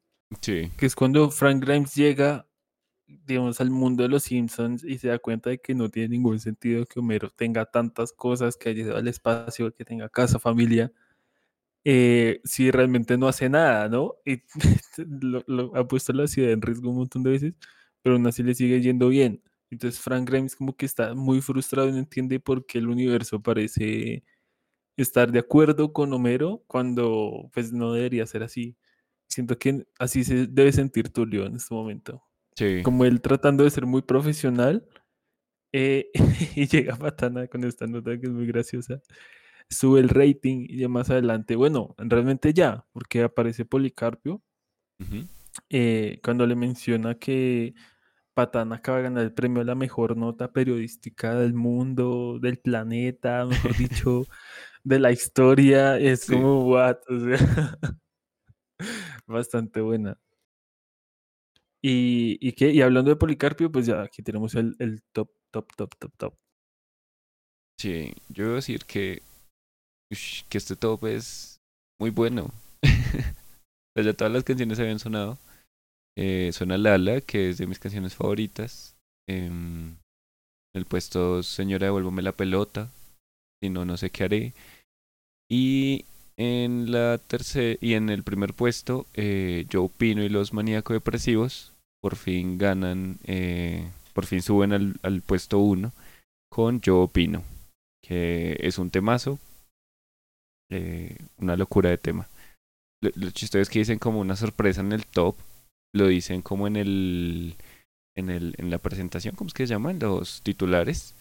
[0.43, 2.48] Sí, que es cuando Frank Grimes llega,
[3.27, 6.41] digamos, al mundo de Los Simpsons y se da cuenta de que no tiene ningún
[6.41, 10.93] sentido que Homero tenga tantas cosas, que haya ido al espacio, que tenga casa, familia,
[11.85, 14.17] eh, si realmente no hace nada, ¿no?
[14.27, 14.43] Y
[15.79, 17.55] ha puesto la ciudad en riesgo un montón de veces,
[18.03, 19.43] pero aún así le sigue yendo bien.
[19.71, 23.41] Entonces Frank Grimes como que está muy frustrado y no entiende por qué el universo
[23.43, 24.25] parece
[24.97, 28.77] estar de acuerdo con Homero cuando pues no debería ser así.
[29.29, 32.28] Siento que así se debe sentir Tulio en este momento.
[32.59, 32.83] Sí.
[32.83, 34.87] Como él tratando de ser muy profesional
[35.73, 36.11] eh,
[36.57, 39.01] y llega Patana con esta nota que es muy graciosa.
[39.71, 44.43] Sube el rating y ya más adelante, bueno, realmente ya, porque aparece Policarpio
[44.99, 45.27] ujú.
[45.69, 47.75] eh, cuando le menciona que
[48.35, 53.45] Patán acaba de ganar el premio a la mejor nota periodística del mundo, del planeta,
[53.45, 54.27] mejor dicho,
[54.85, 55.99] de la historia.
[55.99, 56.33] Es Sí.
[56.35, 56.99] como, what?
[57.09, 57.79] O sea,
[59.27, 60.19] bastante buena.
[61.83, 62.71] Y, y, qué?
[62.71, 66.35] y hablando de Policarpio, pues ya aquí tenemos el, el top, top, top, top, top.
[67.81, 69.23] Sí, yo voy a decir que,
[70.49, 71.61] que este top es
[72.01, 72.51] muy bueno.
[73.95, 75.39] Pues ya todas las canciones habían sonado.
[76.17, 78.95] Eh, suena Lala, que es de mis canciones favoritas.
[79.29, 79.97] Em, en
[80.75, 82.93] el puesto Señora, devuélvame la pelota.
[83.61, 84.53] Si no, no sé qué haré.
[85.51, 86.05] Y
[86.39, 91.73] en la tercera y en el primer puesto, eh, Joe Pino y los maníaco depresivos
[92.01, 95.93] por fin ganan, eh, por fin suben al, al puesto uno
[96.51, 97.43] con Joe Pino,
[98.03, 99.39] que es un temazo.
[100.71, 102.29] Eh, una locura de tema.
[103.03, 105.35] Lo, lo chistoso es que dicen como una sorpresa en el top,
[105.95, 107.55] lo dicen como en el,
[108.15, 109.99] en el, en la presentación, ¿cómo es que se llaman?
[109.99, 111.15] Los titulares,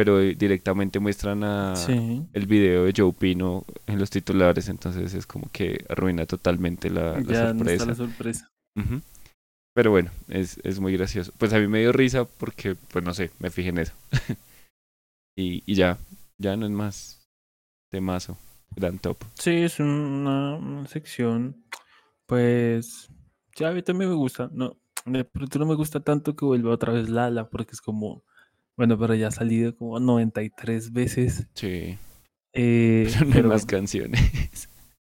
[0.00, 5.26] pero directamente muestran a Sí, el video de Joe Pino en los titulares, entonces es
[5.26, 7.94] como que arruina totalmente la, la ya no está la sorpresa.
[7.94, 8.50] sorpresa.
[9.74, 11.34] Pero bueno, es, es muy gracioso.
[11.36, 13.92] Pues a mí me dio risa porque, pues no sé, me fijé en eso.
[15.36, 15.98] y, y ya,
[16.38, 17.28] ya no es más
[17.92, 18.38] temazo,
[18.74, 19.18] gran top.
[19.34, 21.62] Sí, es una, una sección,
[22.24, 23.10] pues,
[23.54, 24.48] ya a mí también me gusta.
[24.50, 28.24] No, de pronto no me gusta tanto que vuelva otra vez Lala, porque es como,
[28.80, 31.46] bueno, pero ya ha salido como 93 veces.
[31.54, 31.98] Sí,
[32.52, 34.68] eh, pero no hay pero más bueno, canciones.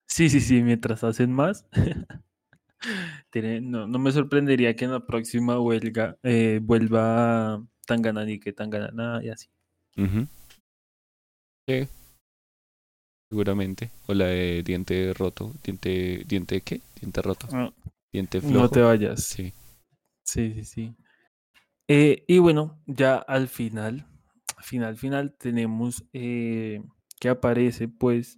[0.08, 1.66] sí, sí, sí, mientras hacen más,
[3.62, 9.30] no, no me sorprendería que en la próxima huelga eh, vuelva Tanganani que Tanganana y
[9.30, 9.48] así.
[11.68, 11.88] Sí,
[13.30, 13.90] seguramente.
[14.08, 15.54] O la de diente roto.
[15.64, 16.82] Diente, diente ¿qué?
[17.00, 17.48] Diente roto.
[17.52, 17.72] Ah,
[18.12, 18.82] Diente no te flojo.
[18.82, 19.22] vayas.
[19.22, 19.54] Sí.
[20.24, 20.96] Sí, sí, sí.
[21.88, 24.06] Eh, y bueno, ya al final,
[24.62, 26.82] final, final, tenemos eh,
[27.20, 28.38] que aparece pues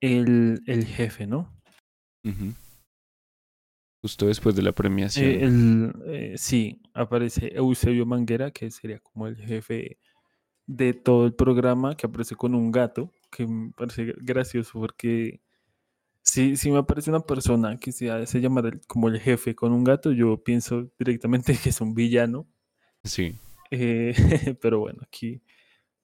[0.00, 1.54] el, el jefe, ¿no?
[4.02, 4.72] Justo después de la
[5.14, 5.40] Eh, premiación.
[5.40, 9.98] el, eh, sí, aparece Eusebio Manguera, que sería como el jefe
[10.66, 15.42] de todo el programa, que aparece con un gato, que me parece gracioso porque
[16.22, 19.84] si, si me aparece una persona que se hace llamar como el jefe con un
[19.84, 22.48] gato, yo pienso directamente que es un villano.
[23.06, 23.34] Sí.
[23.70, 24.14] eh,
[24.60, 25.42] pero bueno, aquí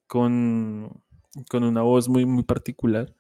[0.07, 1.03] con,
[1.49, 3.15] con una voz muy, muy particular,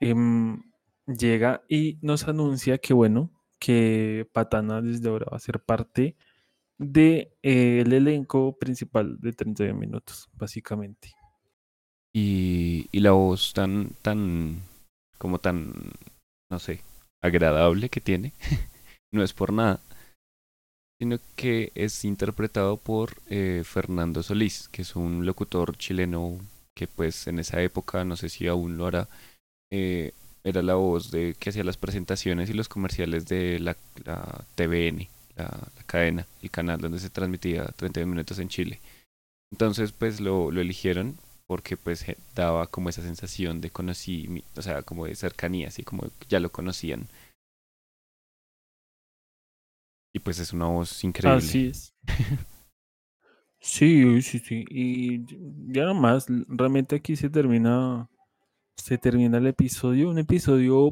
[0.00, 0.62] em,
[1.06, 6.16] llega y nos anuncia que, bueno, que Patana desde ahora va a ser parte
[6.78, 11.14] del elenco principal de 31 minutos, básicamente.
[12.12, 14.62] Y, y la voz tan, tan,
[15.18, 15.72] como tan,
[16.50, 16.80] no sé,
[17.20, 18.32] agradable que tiene.
[19.12, 19.80] no es por nada.
[20.98, 26.38] Sino que es interpretado por eh, Fernando Solís, que es un locutor chileno
[26.74, 29.08] que pues en esa época, no sé si aún lo hará,
[29.70, 30.12] eh,
[30.44, 35.08] era la voz de que hacía las presentaciones y los comerciales de la, la TVN,
[35.36, 38.80] la, cadena, el canal donde se transmitía 30 minutos en Chile.
[39.52, 41.16] Entonces, pues lo, lo eligieron
[41.46, 46.10] porque pues daba como esa sensación de conocí, o sea, como de cercanía, así como
[46.28, 47.08] ya lo conocían.
[50.14, 51.38] Y pues es una voz increíble.
[51.38, 51.92] Así es.
[53.60, 54.64] Sí, sí, sí.
[54.68, 55.24] Y
[55.72, 58.10] ya nomás, realmente aquí se termina,
[58.76, 60.10] se termina el episodio.
[60.10, 60.90] Un episodio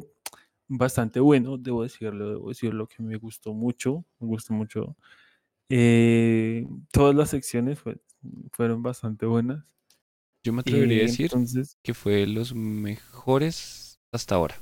[0.67, 4.97] bastante bueno, debo decirlo, debo decirlo que me gustó mucho, me gustó mucho.
[5.69, 8.01] Eh, todas las secciones fue-
[8.51, 9.63] fueron bastante buenas.
[10.43, 14.55] Yo me atrevería a decir entonces, que fue los mejores hasta ahora.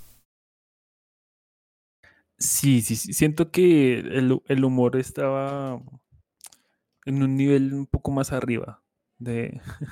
[2.42, 5.82] Sí, sí, sí, siento que el, el humor estaba
[7.06, 8.84] en un nivel un poco más arriba
[9.20, 9.62] de,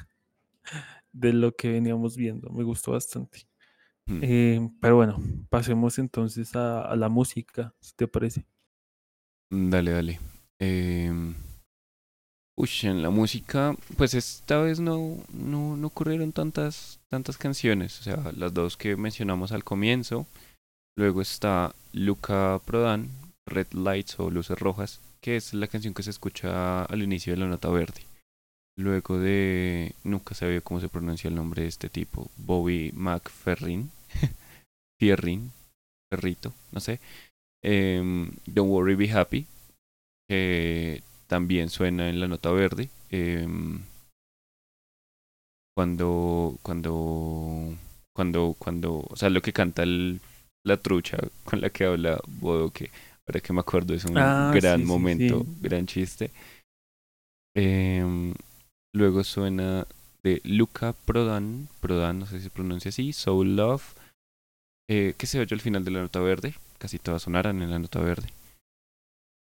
[1.11, 2.49] de lo que veníamos viendo.
[2.51, 3.47] Me gustó bastante.
[4.09, 5.19] Mm, Eh, pero bueno,
[5.49, 8.45] pasemos entonces a, a la música, si te parece.
[9.51, 10.19] Dale, dale.
[10.59, 11.35] Em,
[12.55, 17.99] uy, en la música, pues esta vez no, no, no ocurrieron tantas, tantas canciones.
[17.99, 20.27] O sea, las dos que mencionamos al comienzo.
[20.99, 23.07] Luego está Luca Prodan,
[23.45, 27.39] Red Lights o Luces Rojas, que es la canción que se escucha al inicio de
[27.39, 28.01] la nota verde.
[28.75, 29.95] Luego de.
[30.03, 32.29] Nunca sabía cómo se pronuncia el nombre de este tipo.
[32.35, 33.89] Bobby McFerrin.
[34.99, 35.53] Fierrin.
[36.11, 36.99] Ferrito, no sé.
[37.63, 39.47] Em, Don't Worry Be Happy.
[40.27, 42.89] Que también suena en la nota verde.
[43.09, 43.83] Em,
[45.73, 46.57] cuando.
[46.61, 47.73] Cuando.
[48.13, 48.53] Cuando.
[48.59, 49.07] Cuando.
[49.09, 50.19] O sea, lo que canta el,
[50.65, 52.91] la trucha con la que habla Bodoque.
[53.27, 55.55] Ahora que me acuerdo, es un Ah, gran sí, momento, sí.
[55.61, 56.31] gran chiste.
[57.55, 58.33] Em,
[58.93, 59.85] luego suena
[60.23, 63.83] de Luca Prodan, Prodan, no sé si se pronuncia así, Soul Love,
[64.89, 67.79] eh, que se oye al final de la nota verde, casi todas sonaran en la
[67.79, 68.29] nota verde.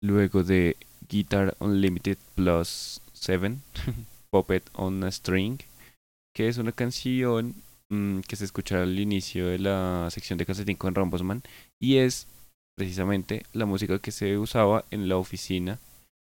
[0.03, 0.77] Luego de
[1.09, 3.57] Guitar Unlimited Plus 7,
[4.31, 5.59] Puppet on a String,
[6.35, 7.55] que es una canción
[7.95, 11.43] mm, que se escucha al inicio de la sección de Calcetín con Rambosman
[11.81, 12.27] y es
[12.77, 15.79] precisamente la música que se usaba en la oficina,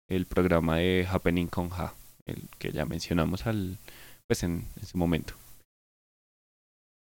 [0.10, 1.94] el programa de Happening con Ja,
[2.26, 3.78] el que ya mencionamos al,
[4.28, 5.34] pues en ese momento.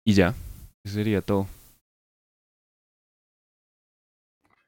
[0.06, 0.34] Y ya,
[0.84, 1.46] eso sería todo.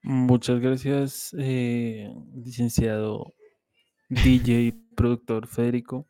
[0.03, 3.35] Muchas gracias, eh, licenciado
[4.09, 6.07] DJ productor Federico.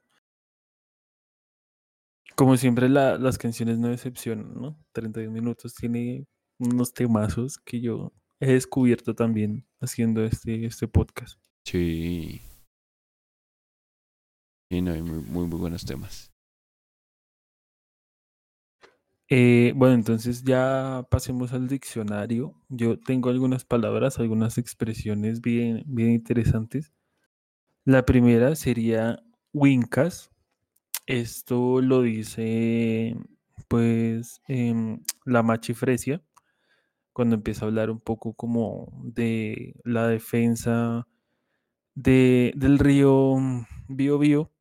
[2.36, 4.78] Como siempre, la- las canciones no decepcionan, ¿no?
[4.92, 6.26] 31 minutos tiene
[6.58, 11.38] unos temazos que yo he descubierto también haciendo este, este podcast.
[11.64, 12.42] Sí.
[14.70, 16.30] Y no, hay muy, muy, muy buenos temas.
[19.28, 22.54] Eh, bueno, entonces ya pasemos al diccionario.
[22.68, 26.92] Yo tengo algunas palabras, algunas expresiones bien, bien interesantes.
[27.84, 29.22] La primera sería
[29.52, 30.30] wincas.
[31.06, 33.16] Esto lo dice,
[33.68, 36.20] pues, em, la machifresia,
[37.12, 41.06] cuando empieza a hablar un poco como de la defensa
[41.94, 43.36] de, del río
[43.88, 44.52] Biobío.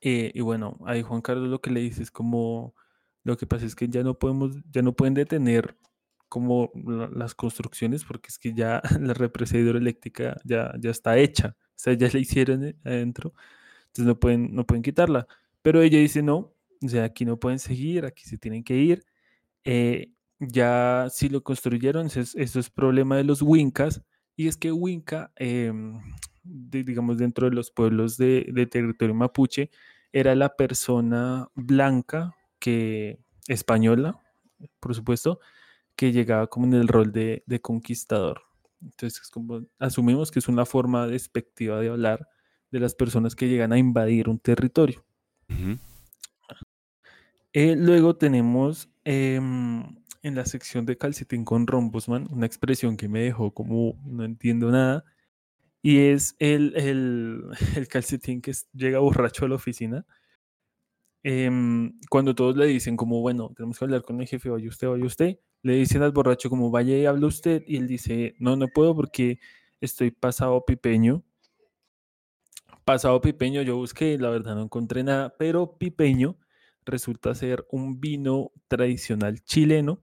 [0.00, 2.74] Eh, y bueno, ahí Juan Carlos lo que le dice es como,
[3.24, 5.76] lo que pasa es que ya no podemos, ya no pueden detener
[6.28, 11.56] como la- las construcciones porque es que ya la represa hidroeléctrica ya, ya está hecha,
[11.60, 13.34] o sea, ya la hicieron eh, adentro,
[13.92, 15.26] entonces no pueden, no pueden quitarla.
[15.60, 19.04] Pero ella dice no, o sea, aquí no pueden seguir, aquí se tienen que ir.
[19.64, 24.02] Eh, ya si lo construyeron, eso es, eso es problema de los Wincas,
[24.36, 26.00] y es que Winca, em,
[26.42, 29.70] digamos, dentro de los pueblos de, territorio mapuche,
[30.12, 34.20] era la persona blanca que, española,
[34.80, 35.40] por supuesto,
[35.96, 38.42] que llegaba como en el rol de, conquistador.
[38.80, 39.30] Entonces,
[39.78, 42.28] asumimos que es una forma despectiva de hablar
[42.72, 45.04] de las personas que llegan a invadir un territorio.
[45.48, 45.78] Ujú.
[47.52, 49.82] Eh, luego tenemos em,
[50.22, 54.70] en la sección de calcetín con rombosman una expresión que me dejó como no entiendo
[54.70, 55.04] nada.
[55.82, 57.42] Y es el, el,
[57.76, 60.06] el calcetín que llega borracho a la oficina.
[61.24, 64.88] Em, cuando todos le dicen como, bueno, tenemos que hablar con el jefe, vaya usted,
[64.88, 67.62] vaya usted, le dicen al borracho como, vaya y habla usted.
[67.66, 69.38] Y él dice, no, no puedo porque
[69.80, 71.22] estoy pasado pipeño.
[72.84, 76.36] Pasado pipeño yo busqué, la verdad no encontré nada, pero pipeño
[76.84, 80.02] resulta ser un vino tradicional chileno.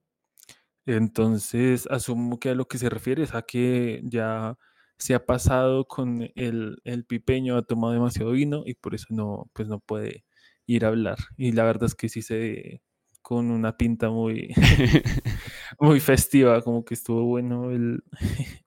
[0.86, 4.58] Entonces asumo que a lo que se refiere es a que ya
[4.98, 9.50] se ha pasado con el, el pipeño, ha tomado demasiado vino y por eso no,
[9.54, 10.26] pues no puede
[10.68, 11.18] ir a hablar.
[11.38, 12.82] Y la verdad es que sí se ve
[13.22, 14.54] con una pinta muy,
[15.80, 18.04] muy festiva, como que estuvo bueno el,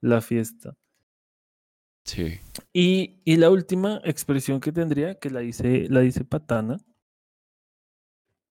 [0.00, 0.76] la fiesta.
[2.04, 2.40] Sí.
[2.76, 6.78] Y, la última expresión que tendría, que la dice, la dice Patana,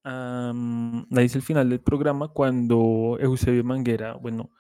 [0.06, 4.52] la dice al final del programa cuando Eusebio Manguera, bueno,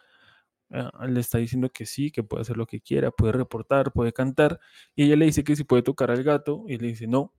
[0.72, 4.14] ah, le está diciendo que sí, que puede hacer lo que quiera, puede reportar, puede
[4.14, 4.60] cantar,
[4.96, 7.34] y ella le dice que si puede tocar al gato, y le dice no,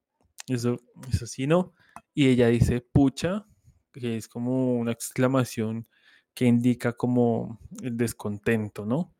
[0.48, 0.78] eso,
[1.10, 1.74] eso sí no,
[2.14, 3.46] y ella dice pucha,
[3.92, 5.86] que es como una exclamación
[6.34, 9.13] que indica como el descontento, ¿no?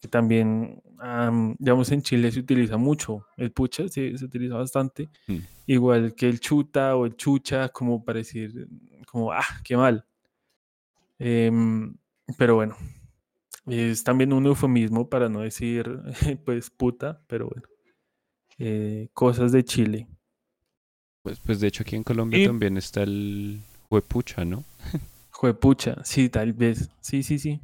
[0.00, 3.26] Que también, am, digamos, en Chile se utiliza mucho.
[3.36, 5.38] El pucha se, se utiliza bastante, Mm.
[5.66, 8.68] igual que el chuta o el chucha, como para decir,
[9.10, 10.04] como, ah, qué mal.
[11.18, 11.96] Em,
[12.36, 12.76] pero bueno,
[13.66, 15.98] es también un eufemismo para no decir,
[16.44, 17.62] pues, puta, pero bueno,
[18.58, 20.08] eh, cosas de Chile.
[21.22, 24.64] Pues, pues de hecho aquí en Colombia Y también está el huepucha, ¿no?
[25.30, 27.60] juepucha, sí, tal vez, sí, sí, sí.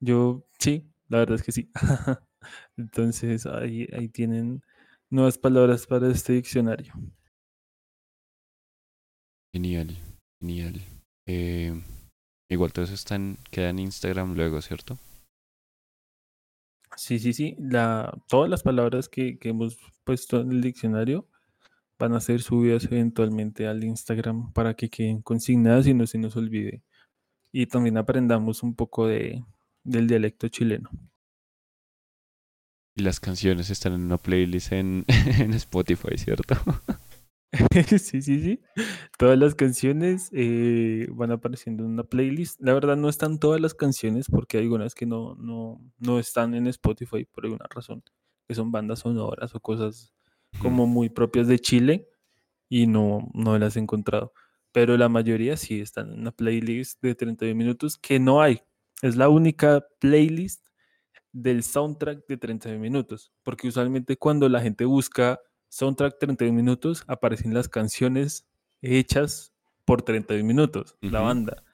[0.00, 1.70] Yo, sí, la verdad es que sí.
[2.76, 4.62] Entonces, ahí, ahí tienen
[5.10, 6.94] nuevas palabras para este diccionario.
[9.54, 9.96] Genial,
[10.40, 10.80] genial.
[11.26, 11.82] Eh,
[12.50, 14.98] igual todo eso está en- queda en Instagram luego, ¿cierto?
[16.96, 17.56] Sí, sí, sí.
[17.58, 21.28] La, todas las palabras que, que hemos puesto en el diccionario
[21.98, 26.36] van a ser subidas eventualmente al Instagram para que queden consignadas y no se nos
[26.36, 26.82] olvide.
[27.52, 29.44] Y también aprendamos un poco de,
[29.88, 30.90] del dialecto chileno.
[32.96, 35.04] Y las canciones están en una playlist en,
[35.38, 36.54] en Spotify, ¿cierto?
[37.98, 38.60] sí, sí, sí.
[39.18, 42.60] Todas las canciones eh, van apareciendo en una playlist.
[42.60, 46.54] La verdad no están todas las canciones porque hay algunas que no, no, no están
[46.54, 48.02] en Spotify por alguna razón,
[48.46, 50.12] que son bandas sonoras o cosas
[50.60, 52.08] como muy propias de Chile
[52.68, 54.32] y no, no las he encontrado.
[54.72, 58.60] Pero la mayoría sí están en una playlist de 32 minutos que no hay.
[59.02, 60.66] Es la única playlist
[61.32, 67.54] del soundtrack de 31 minutos, porque usualmente cuando la gente busca soundtrack 31 minutos, aparecen
[67.54, 68.46] las canciones
[68.82, 69.52] hechas
[69.84, 71.64] por 31 minutos, la banda,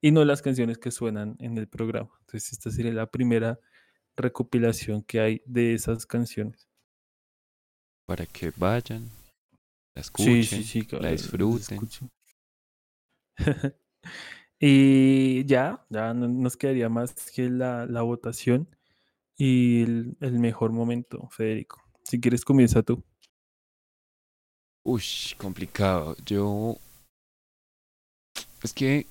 [0.00, 2.10] y no las canciones que suenan en el programa.
[2.20, 3.60] Entonces esta sería la primera
[4.16, 6.68] recopilación que hay de esas canciones.
[8.06, 9.10] Para que vayan,
[9.94, 11.74] la Sí, sí, escuchen, sí, la disfruten.
[11.74, 12.10] escuchen.
[14.64, 18.68] y ya, ya no nos quedaría más que la, la votación
[19.36, 21.82] y el, mejor momento, Federico.
[22.04, 23.02] Si quieres, comienza tú.
[24.84, 25.02] Uy,
[25.36, 26.14] complicado.
[26.24, 26.76] Yo.
[28.62, 29.04] Es que.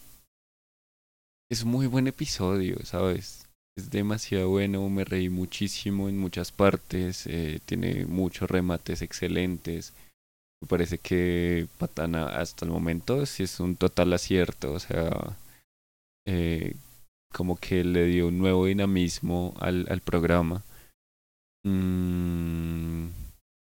[1.50, 3.46] Es un muy buen episodio, ¿sabes?
[3.76, 9.94] Es demasiado bueno, me reí muchísimo en muchas partes, eh, tiene muchos remates excelentes.
[10.62, 15.38] Me parece que Patana hasta el momento sí es un total acierto, o sea,
[16.28, 16.76] eh,
[17.34, 20.64] como que le dio un nuevo dinamismo al, al programa.
[21.64, 23.10] Mm,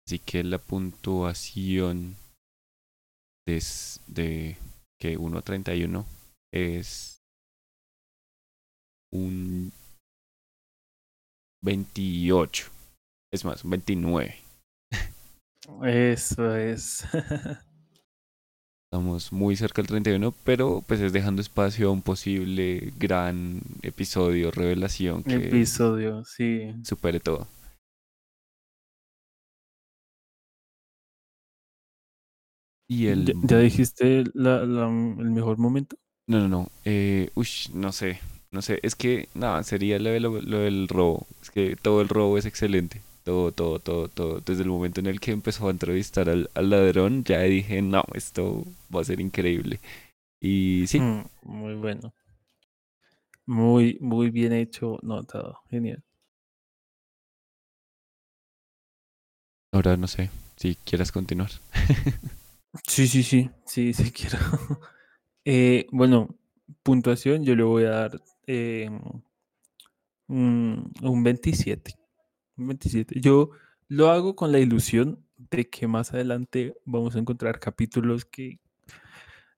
[0.06, 2.16] así que la puntuación
[3.46, 3.62] de,
[4.06, 4.56] de
[4.98, 6.04] que 1.31
[6.52, 7.18] es
[9.12, 9.72] un
[11.62, 12.70] 28.
[13.32, 14.47] Es más, un 29.
[15.82, 17.04] Eso es.
[18.90, 24.50] Estamos muy cerca del 31, pero pues es dejando espacio a un posible gran episodio,
[24.50, 26.74] revelación que Episodio, sí.
[26.84, 27.46] supere todo.
[32.90, 33.26] Y el...
[33.26, 35.96] ¿Ya, ya dijiste la, la- el mejor momento?
[36.26, 36.68] No, no, no.
[36.84, 38.20] Eh, ush, no sé.
[38.50, 38.80] No sé.
[38.82, 41.26] Es que, nada, sería lo, de lo- lo del robo.
[41.42, 43.02] Es que todo el robo es excelente.
[43.28, 44.40] Todo, todo, todo, todo.
[44.40, 48.02] Desde el momento en el que empezó a entrevistar al, al ladrón, ya dije, no,
[48.14, 48.64] esto
[48.94, 49.80] va a ser increíble.
[50.40, 52.12] Y sí, Mm, muy bueno.
[53.46, 55.58] Muy, muy bien hecho, notado.
[55.70, 56.04] Genial.
[59.72, 61.50] ahora no sé si quieras continuar.
[62.86, 63.50] Sí, sí, sí.
[63.64, 64.38] Sí, sí quiero.
[65.50, 66.36] Eh, bueno,
[66.82, 68.90] puntuación, yo le voy a dar eh,
[70.28, 71.97] un, un 27.
[72.58, 73.20] Un 27.
[73.20, 73.50] Yo
[73.88, 78.58] lo hago con la ilusión de que más adelante vamos a encontrar capítulos que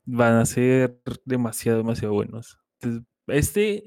[0.05, 2.59] van a ser demasiado, demasiado buenos.
[2.81, 3.83] Entonces, este,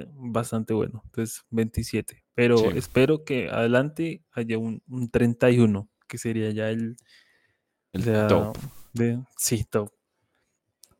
[0.00, 1.02] eh, bastante bueno.
[1.06, 2.24] Entonces, 27.
[2.34, 6.96] Pero Sí, espero que adelante haya un, un 31, que sería ya el,
[7.92, 8.56] el la- top.
[8.92, 9.92] de, sí, top.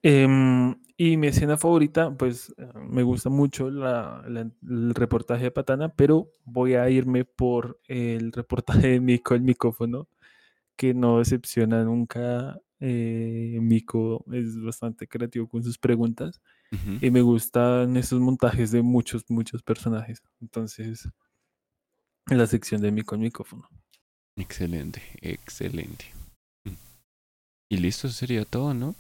[0.03, 5.51] Em, y mi escena favorita, pues eh, me gusta mucho la- la- el reportaje de
[5.53, 10.09] Patana, pero voy a irme por el reportaje de Mico, el micófono,
[10.77, 12.61] que no decepciona nunca.
[12.81, 16.41] eh, Mico es bastante creativo con sus preguntas
[16.71, 17.05] Ujú.
[17.05, 20.23] y me gustan esos montajes de muchos, muchos personajes.
[20.41, 21.09] Entonces,
[22.31, 23.69] en la sección de Mico, el micófono.
[24.37, 26.05] Excelente, excelente.
[26.65, 26.71] Mm.
[27.71, 28.95] Y listo, sería todo, ¿no?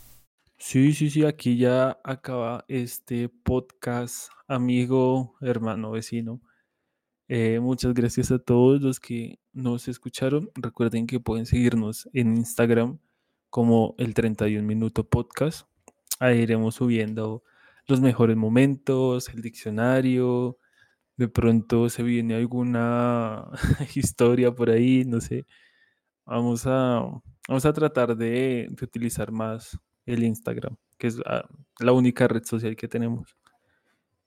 [0.60, 6.40] Sí, sí, sí, aquí ya acaba este podcast, amigo, hermano, vecino.
[7.28, 10.50] Eh, muchas gracias a todos los que nos escucharon.
[10.56, 12.98] Recuerden que pueden seguirnos en Instagram
[13.50, 15.68] como el 31 Minuto Podcast.
[16.20, 17.44] Ahí iremos subiendo
[17.86, 20.58] los mejores momentos, el diccionario.
[21.16, 23.48] De pronto se viene alguna
[23.94, 25.46] historia por ahí, no sé.
[26.26, 27.02] Vamos a,
[27.48, 29.78] vamos a tratar de, de utilizar más
[30.12, 31.48] el Instagram, que es la,
[31.80, 33.36] la única red social que tenemos.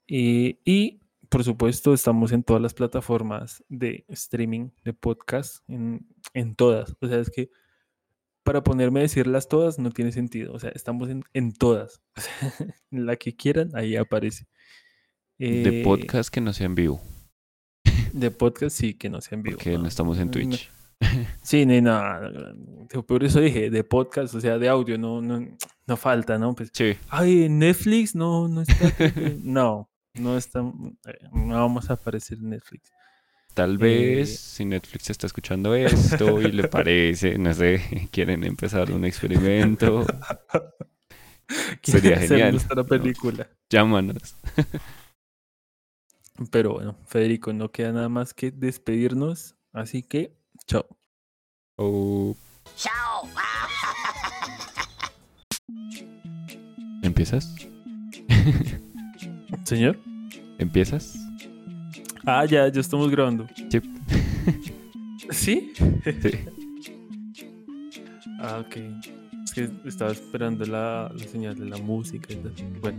[0.08, 6.56] Y, y, por supuesto, estamos en todas las plataformas de streaming, de podcast, en, en
[6.56, 6.96] todas.
[7.00, 7.50] O sea, es que
[8.44, 10.52] para ponerme a decirlas todas no tiene sentido.
[10.54, 12.02] O sea, estamos en, en todas.
[12.92, 14.48] En la que quieran, ahí aparece.
[15.38, 17.02] De Eh, podcast que no sea en vivo,
[18.14, 19.56] de podcast sí, que no sea en vivo.
[19.58, 20.70] porque no estamos en no- Twitch.
[21.42, 22.32] Sí, ni nada.
[23.08, 25.40] Por eso dije, de podcast, o sea, de audio, no, no,
[25.88, 26.54] no falta, ¿no?
[26.56, 28.76] Pues, Sí, ay, en Netflix, no, no está.
[29.44, 32.92] no, no está, eh, no vamos a aparecer en Netflix.
[33.54, 38.92] tal Eh, vez si Netflix está escuchando esto y le parece, no sé, quieren empezar
[38.92, 40.06] un experimento,
[41.84, 42.86] Sería genial, nuestra ¿no?
[42.86, 43.50] película.
[43.70, 44.36] llámanos.
[46.50, 49.56] Pero bueno, Federico, no queda nada más que despedirnos.
[49.74, 50.86] Así que, chao.
[52.76, 53.28] Chao.
[57.02, 57.56] ¿Empiezas?
[59.64, 59.98] Señor.
[60.58, 61.18] ¿Empiezas?
[62.26, 63.48] Ah, ya, ya estamos grabando.
[63.70, 63.80] Sí.
[65.32, 65.74] ¿Sí?
[66.22, 66.32] Sí.
[68.44, 68.76] Ah, ok.
[69.44, 72.28] Es que estaba esperando la, la señal de la música.
[72.82, 72.98] Bueno,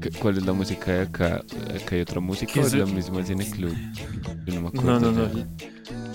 [0.00, 1.36] ¿Qué- ¿Cuál es la música de acá?
[1.74, 3.74] ¿Acá hay otra música ¿Qué o es la misma del Cine Club?
[4.46, 5.10] Yo no me no, acuerdo.
[5.10, 5.28] no.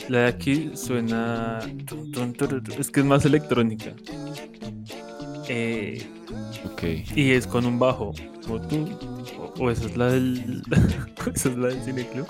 [0.07, 1.59] La de aquí suena.
[2.79, 3.91] Es que es más electrónica.
[5.49, 6.05] Eh,
[6.71, 6.83] Ok.
[7.15, 8.13] y es con un bajo.
[8.49, 8.87] O tú.
[9.39, 10.61] O, o esa es la del.
[11.33, 12.27] esa es la del Cine Club.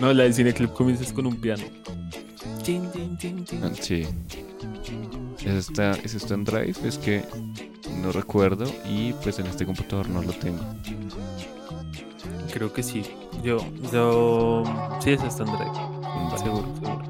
[0.00, 1.64] No, la del Cine Club comienzas con un piano.
[2.62, 3.60] Chin, chin, chin, chin.
[3.64, 4.06] Ah, Sí.
[5.40, 6.74] ¿Eso está, ¿Eso está en Drive?
[6.84, 7.24] Es que
[8.02, 10.58] no recuerdo y pues en este computador no lo tengo.
[12.52, 13.02] Creo que sí.
[13.42, 13.58] Yo,
[13.92, 14.64] yo.
[15.00, 15.70] Sí, esa está en Drive.
[16.02, 16.38] Vale.
[16.38, 17.02] Seguro, seguro.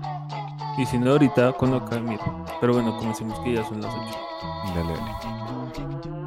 [0.79, 2.45] Y si no, ahorita cuando acabe, miro.
[2.61, 4.19] Pero bueno, comencemos que ya son las 8.
[4.75, 6.18] Dale.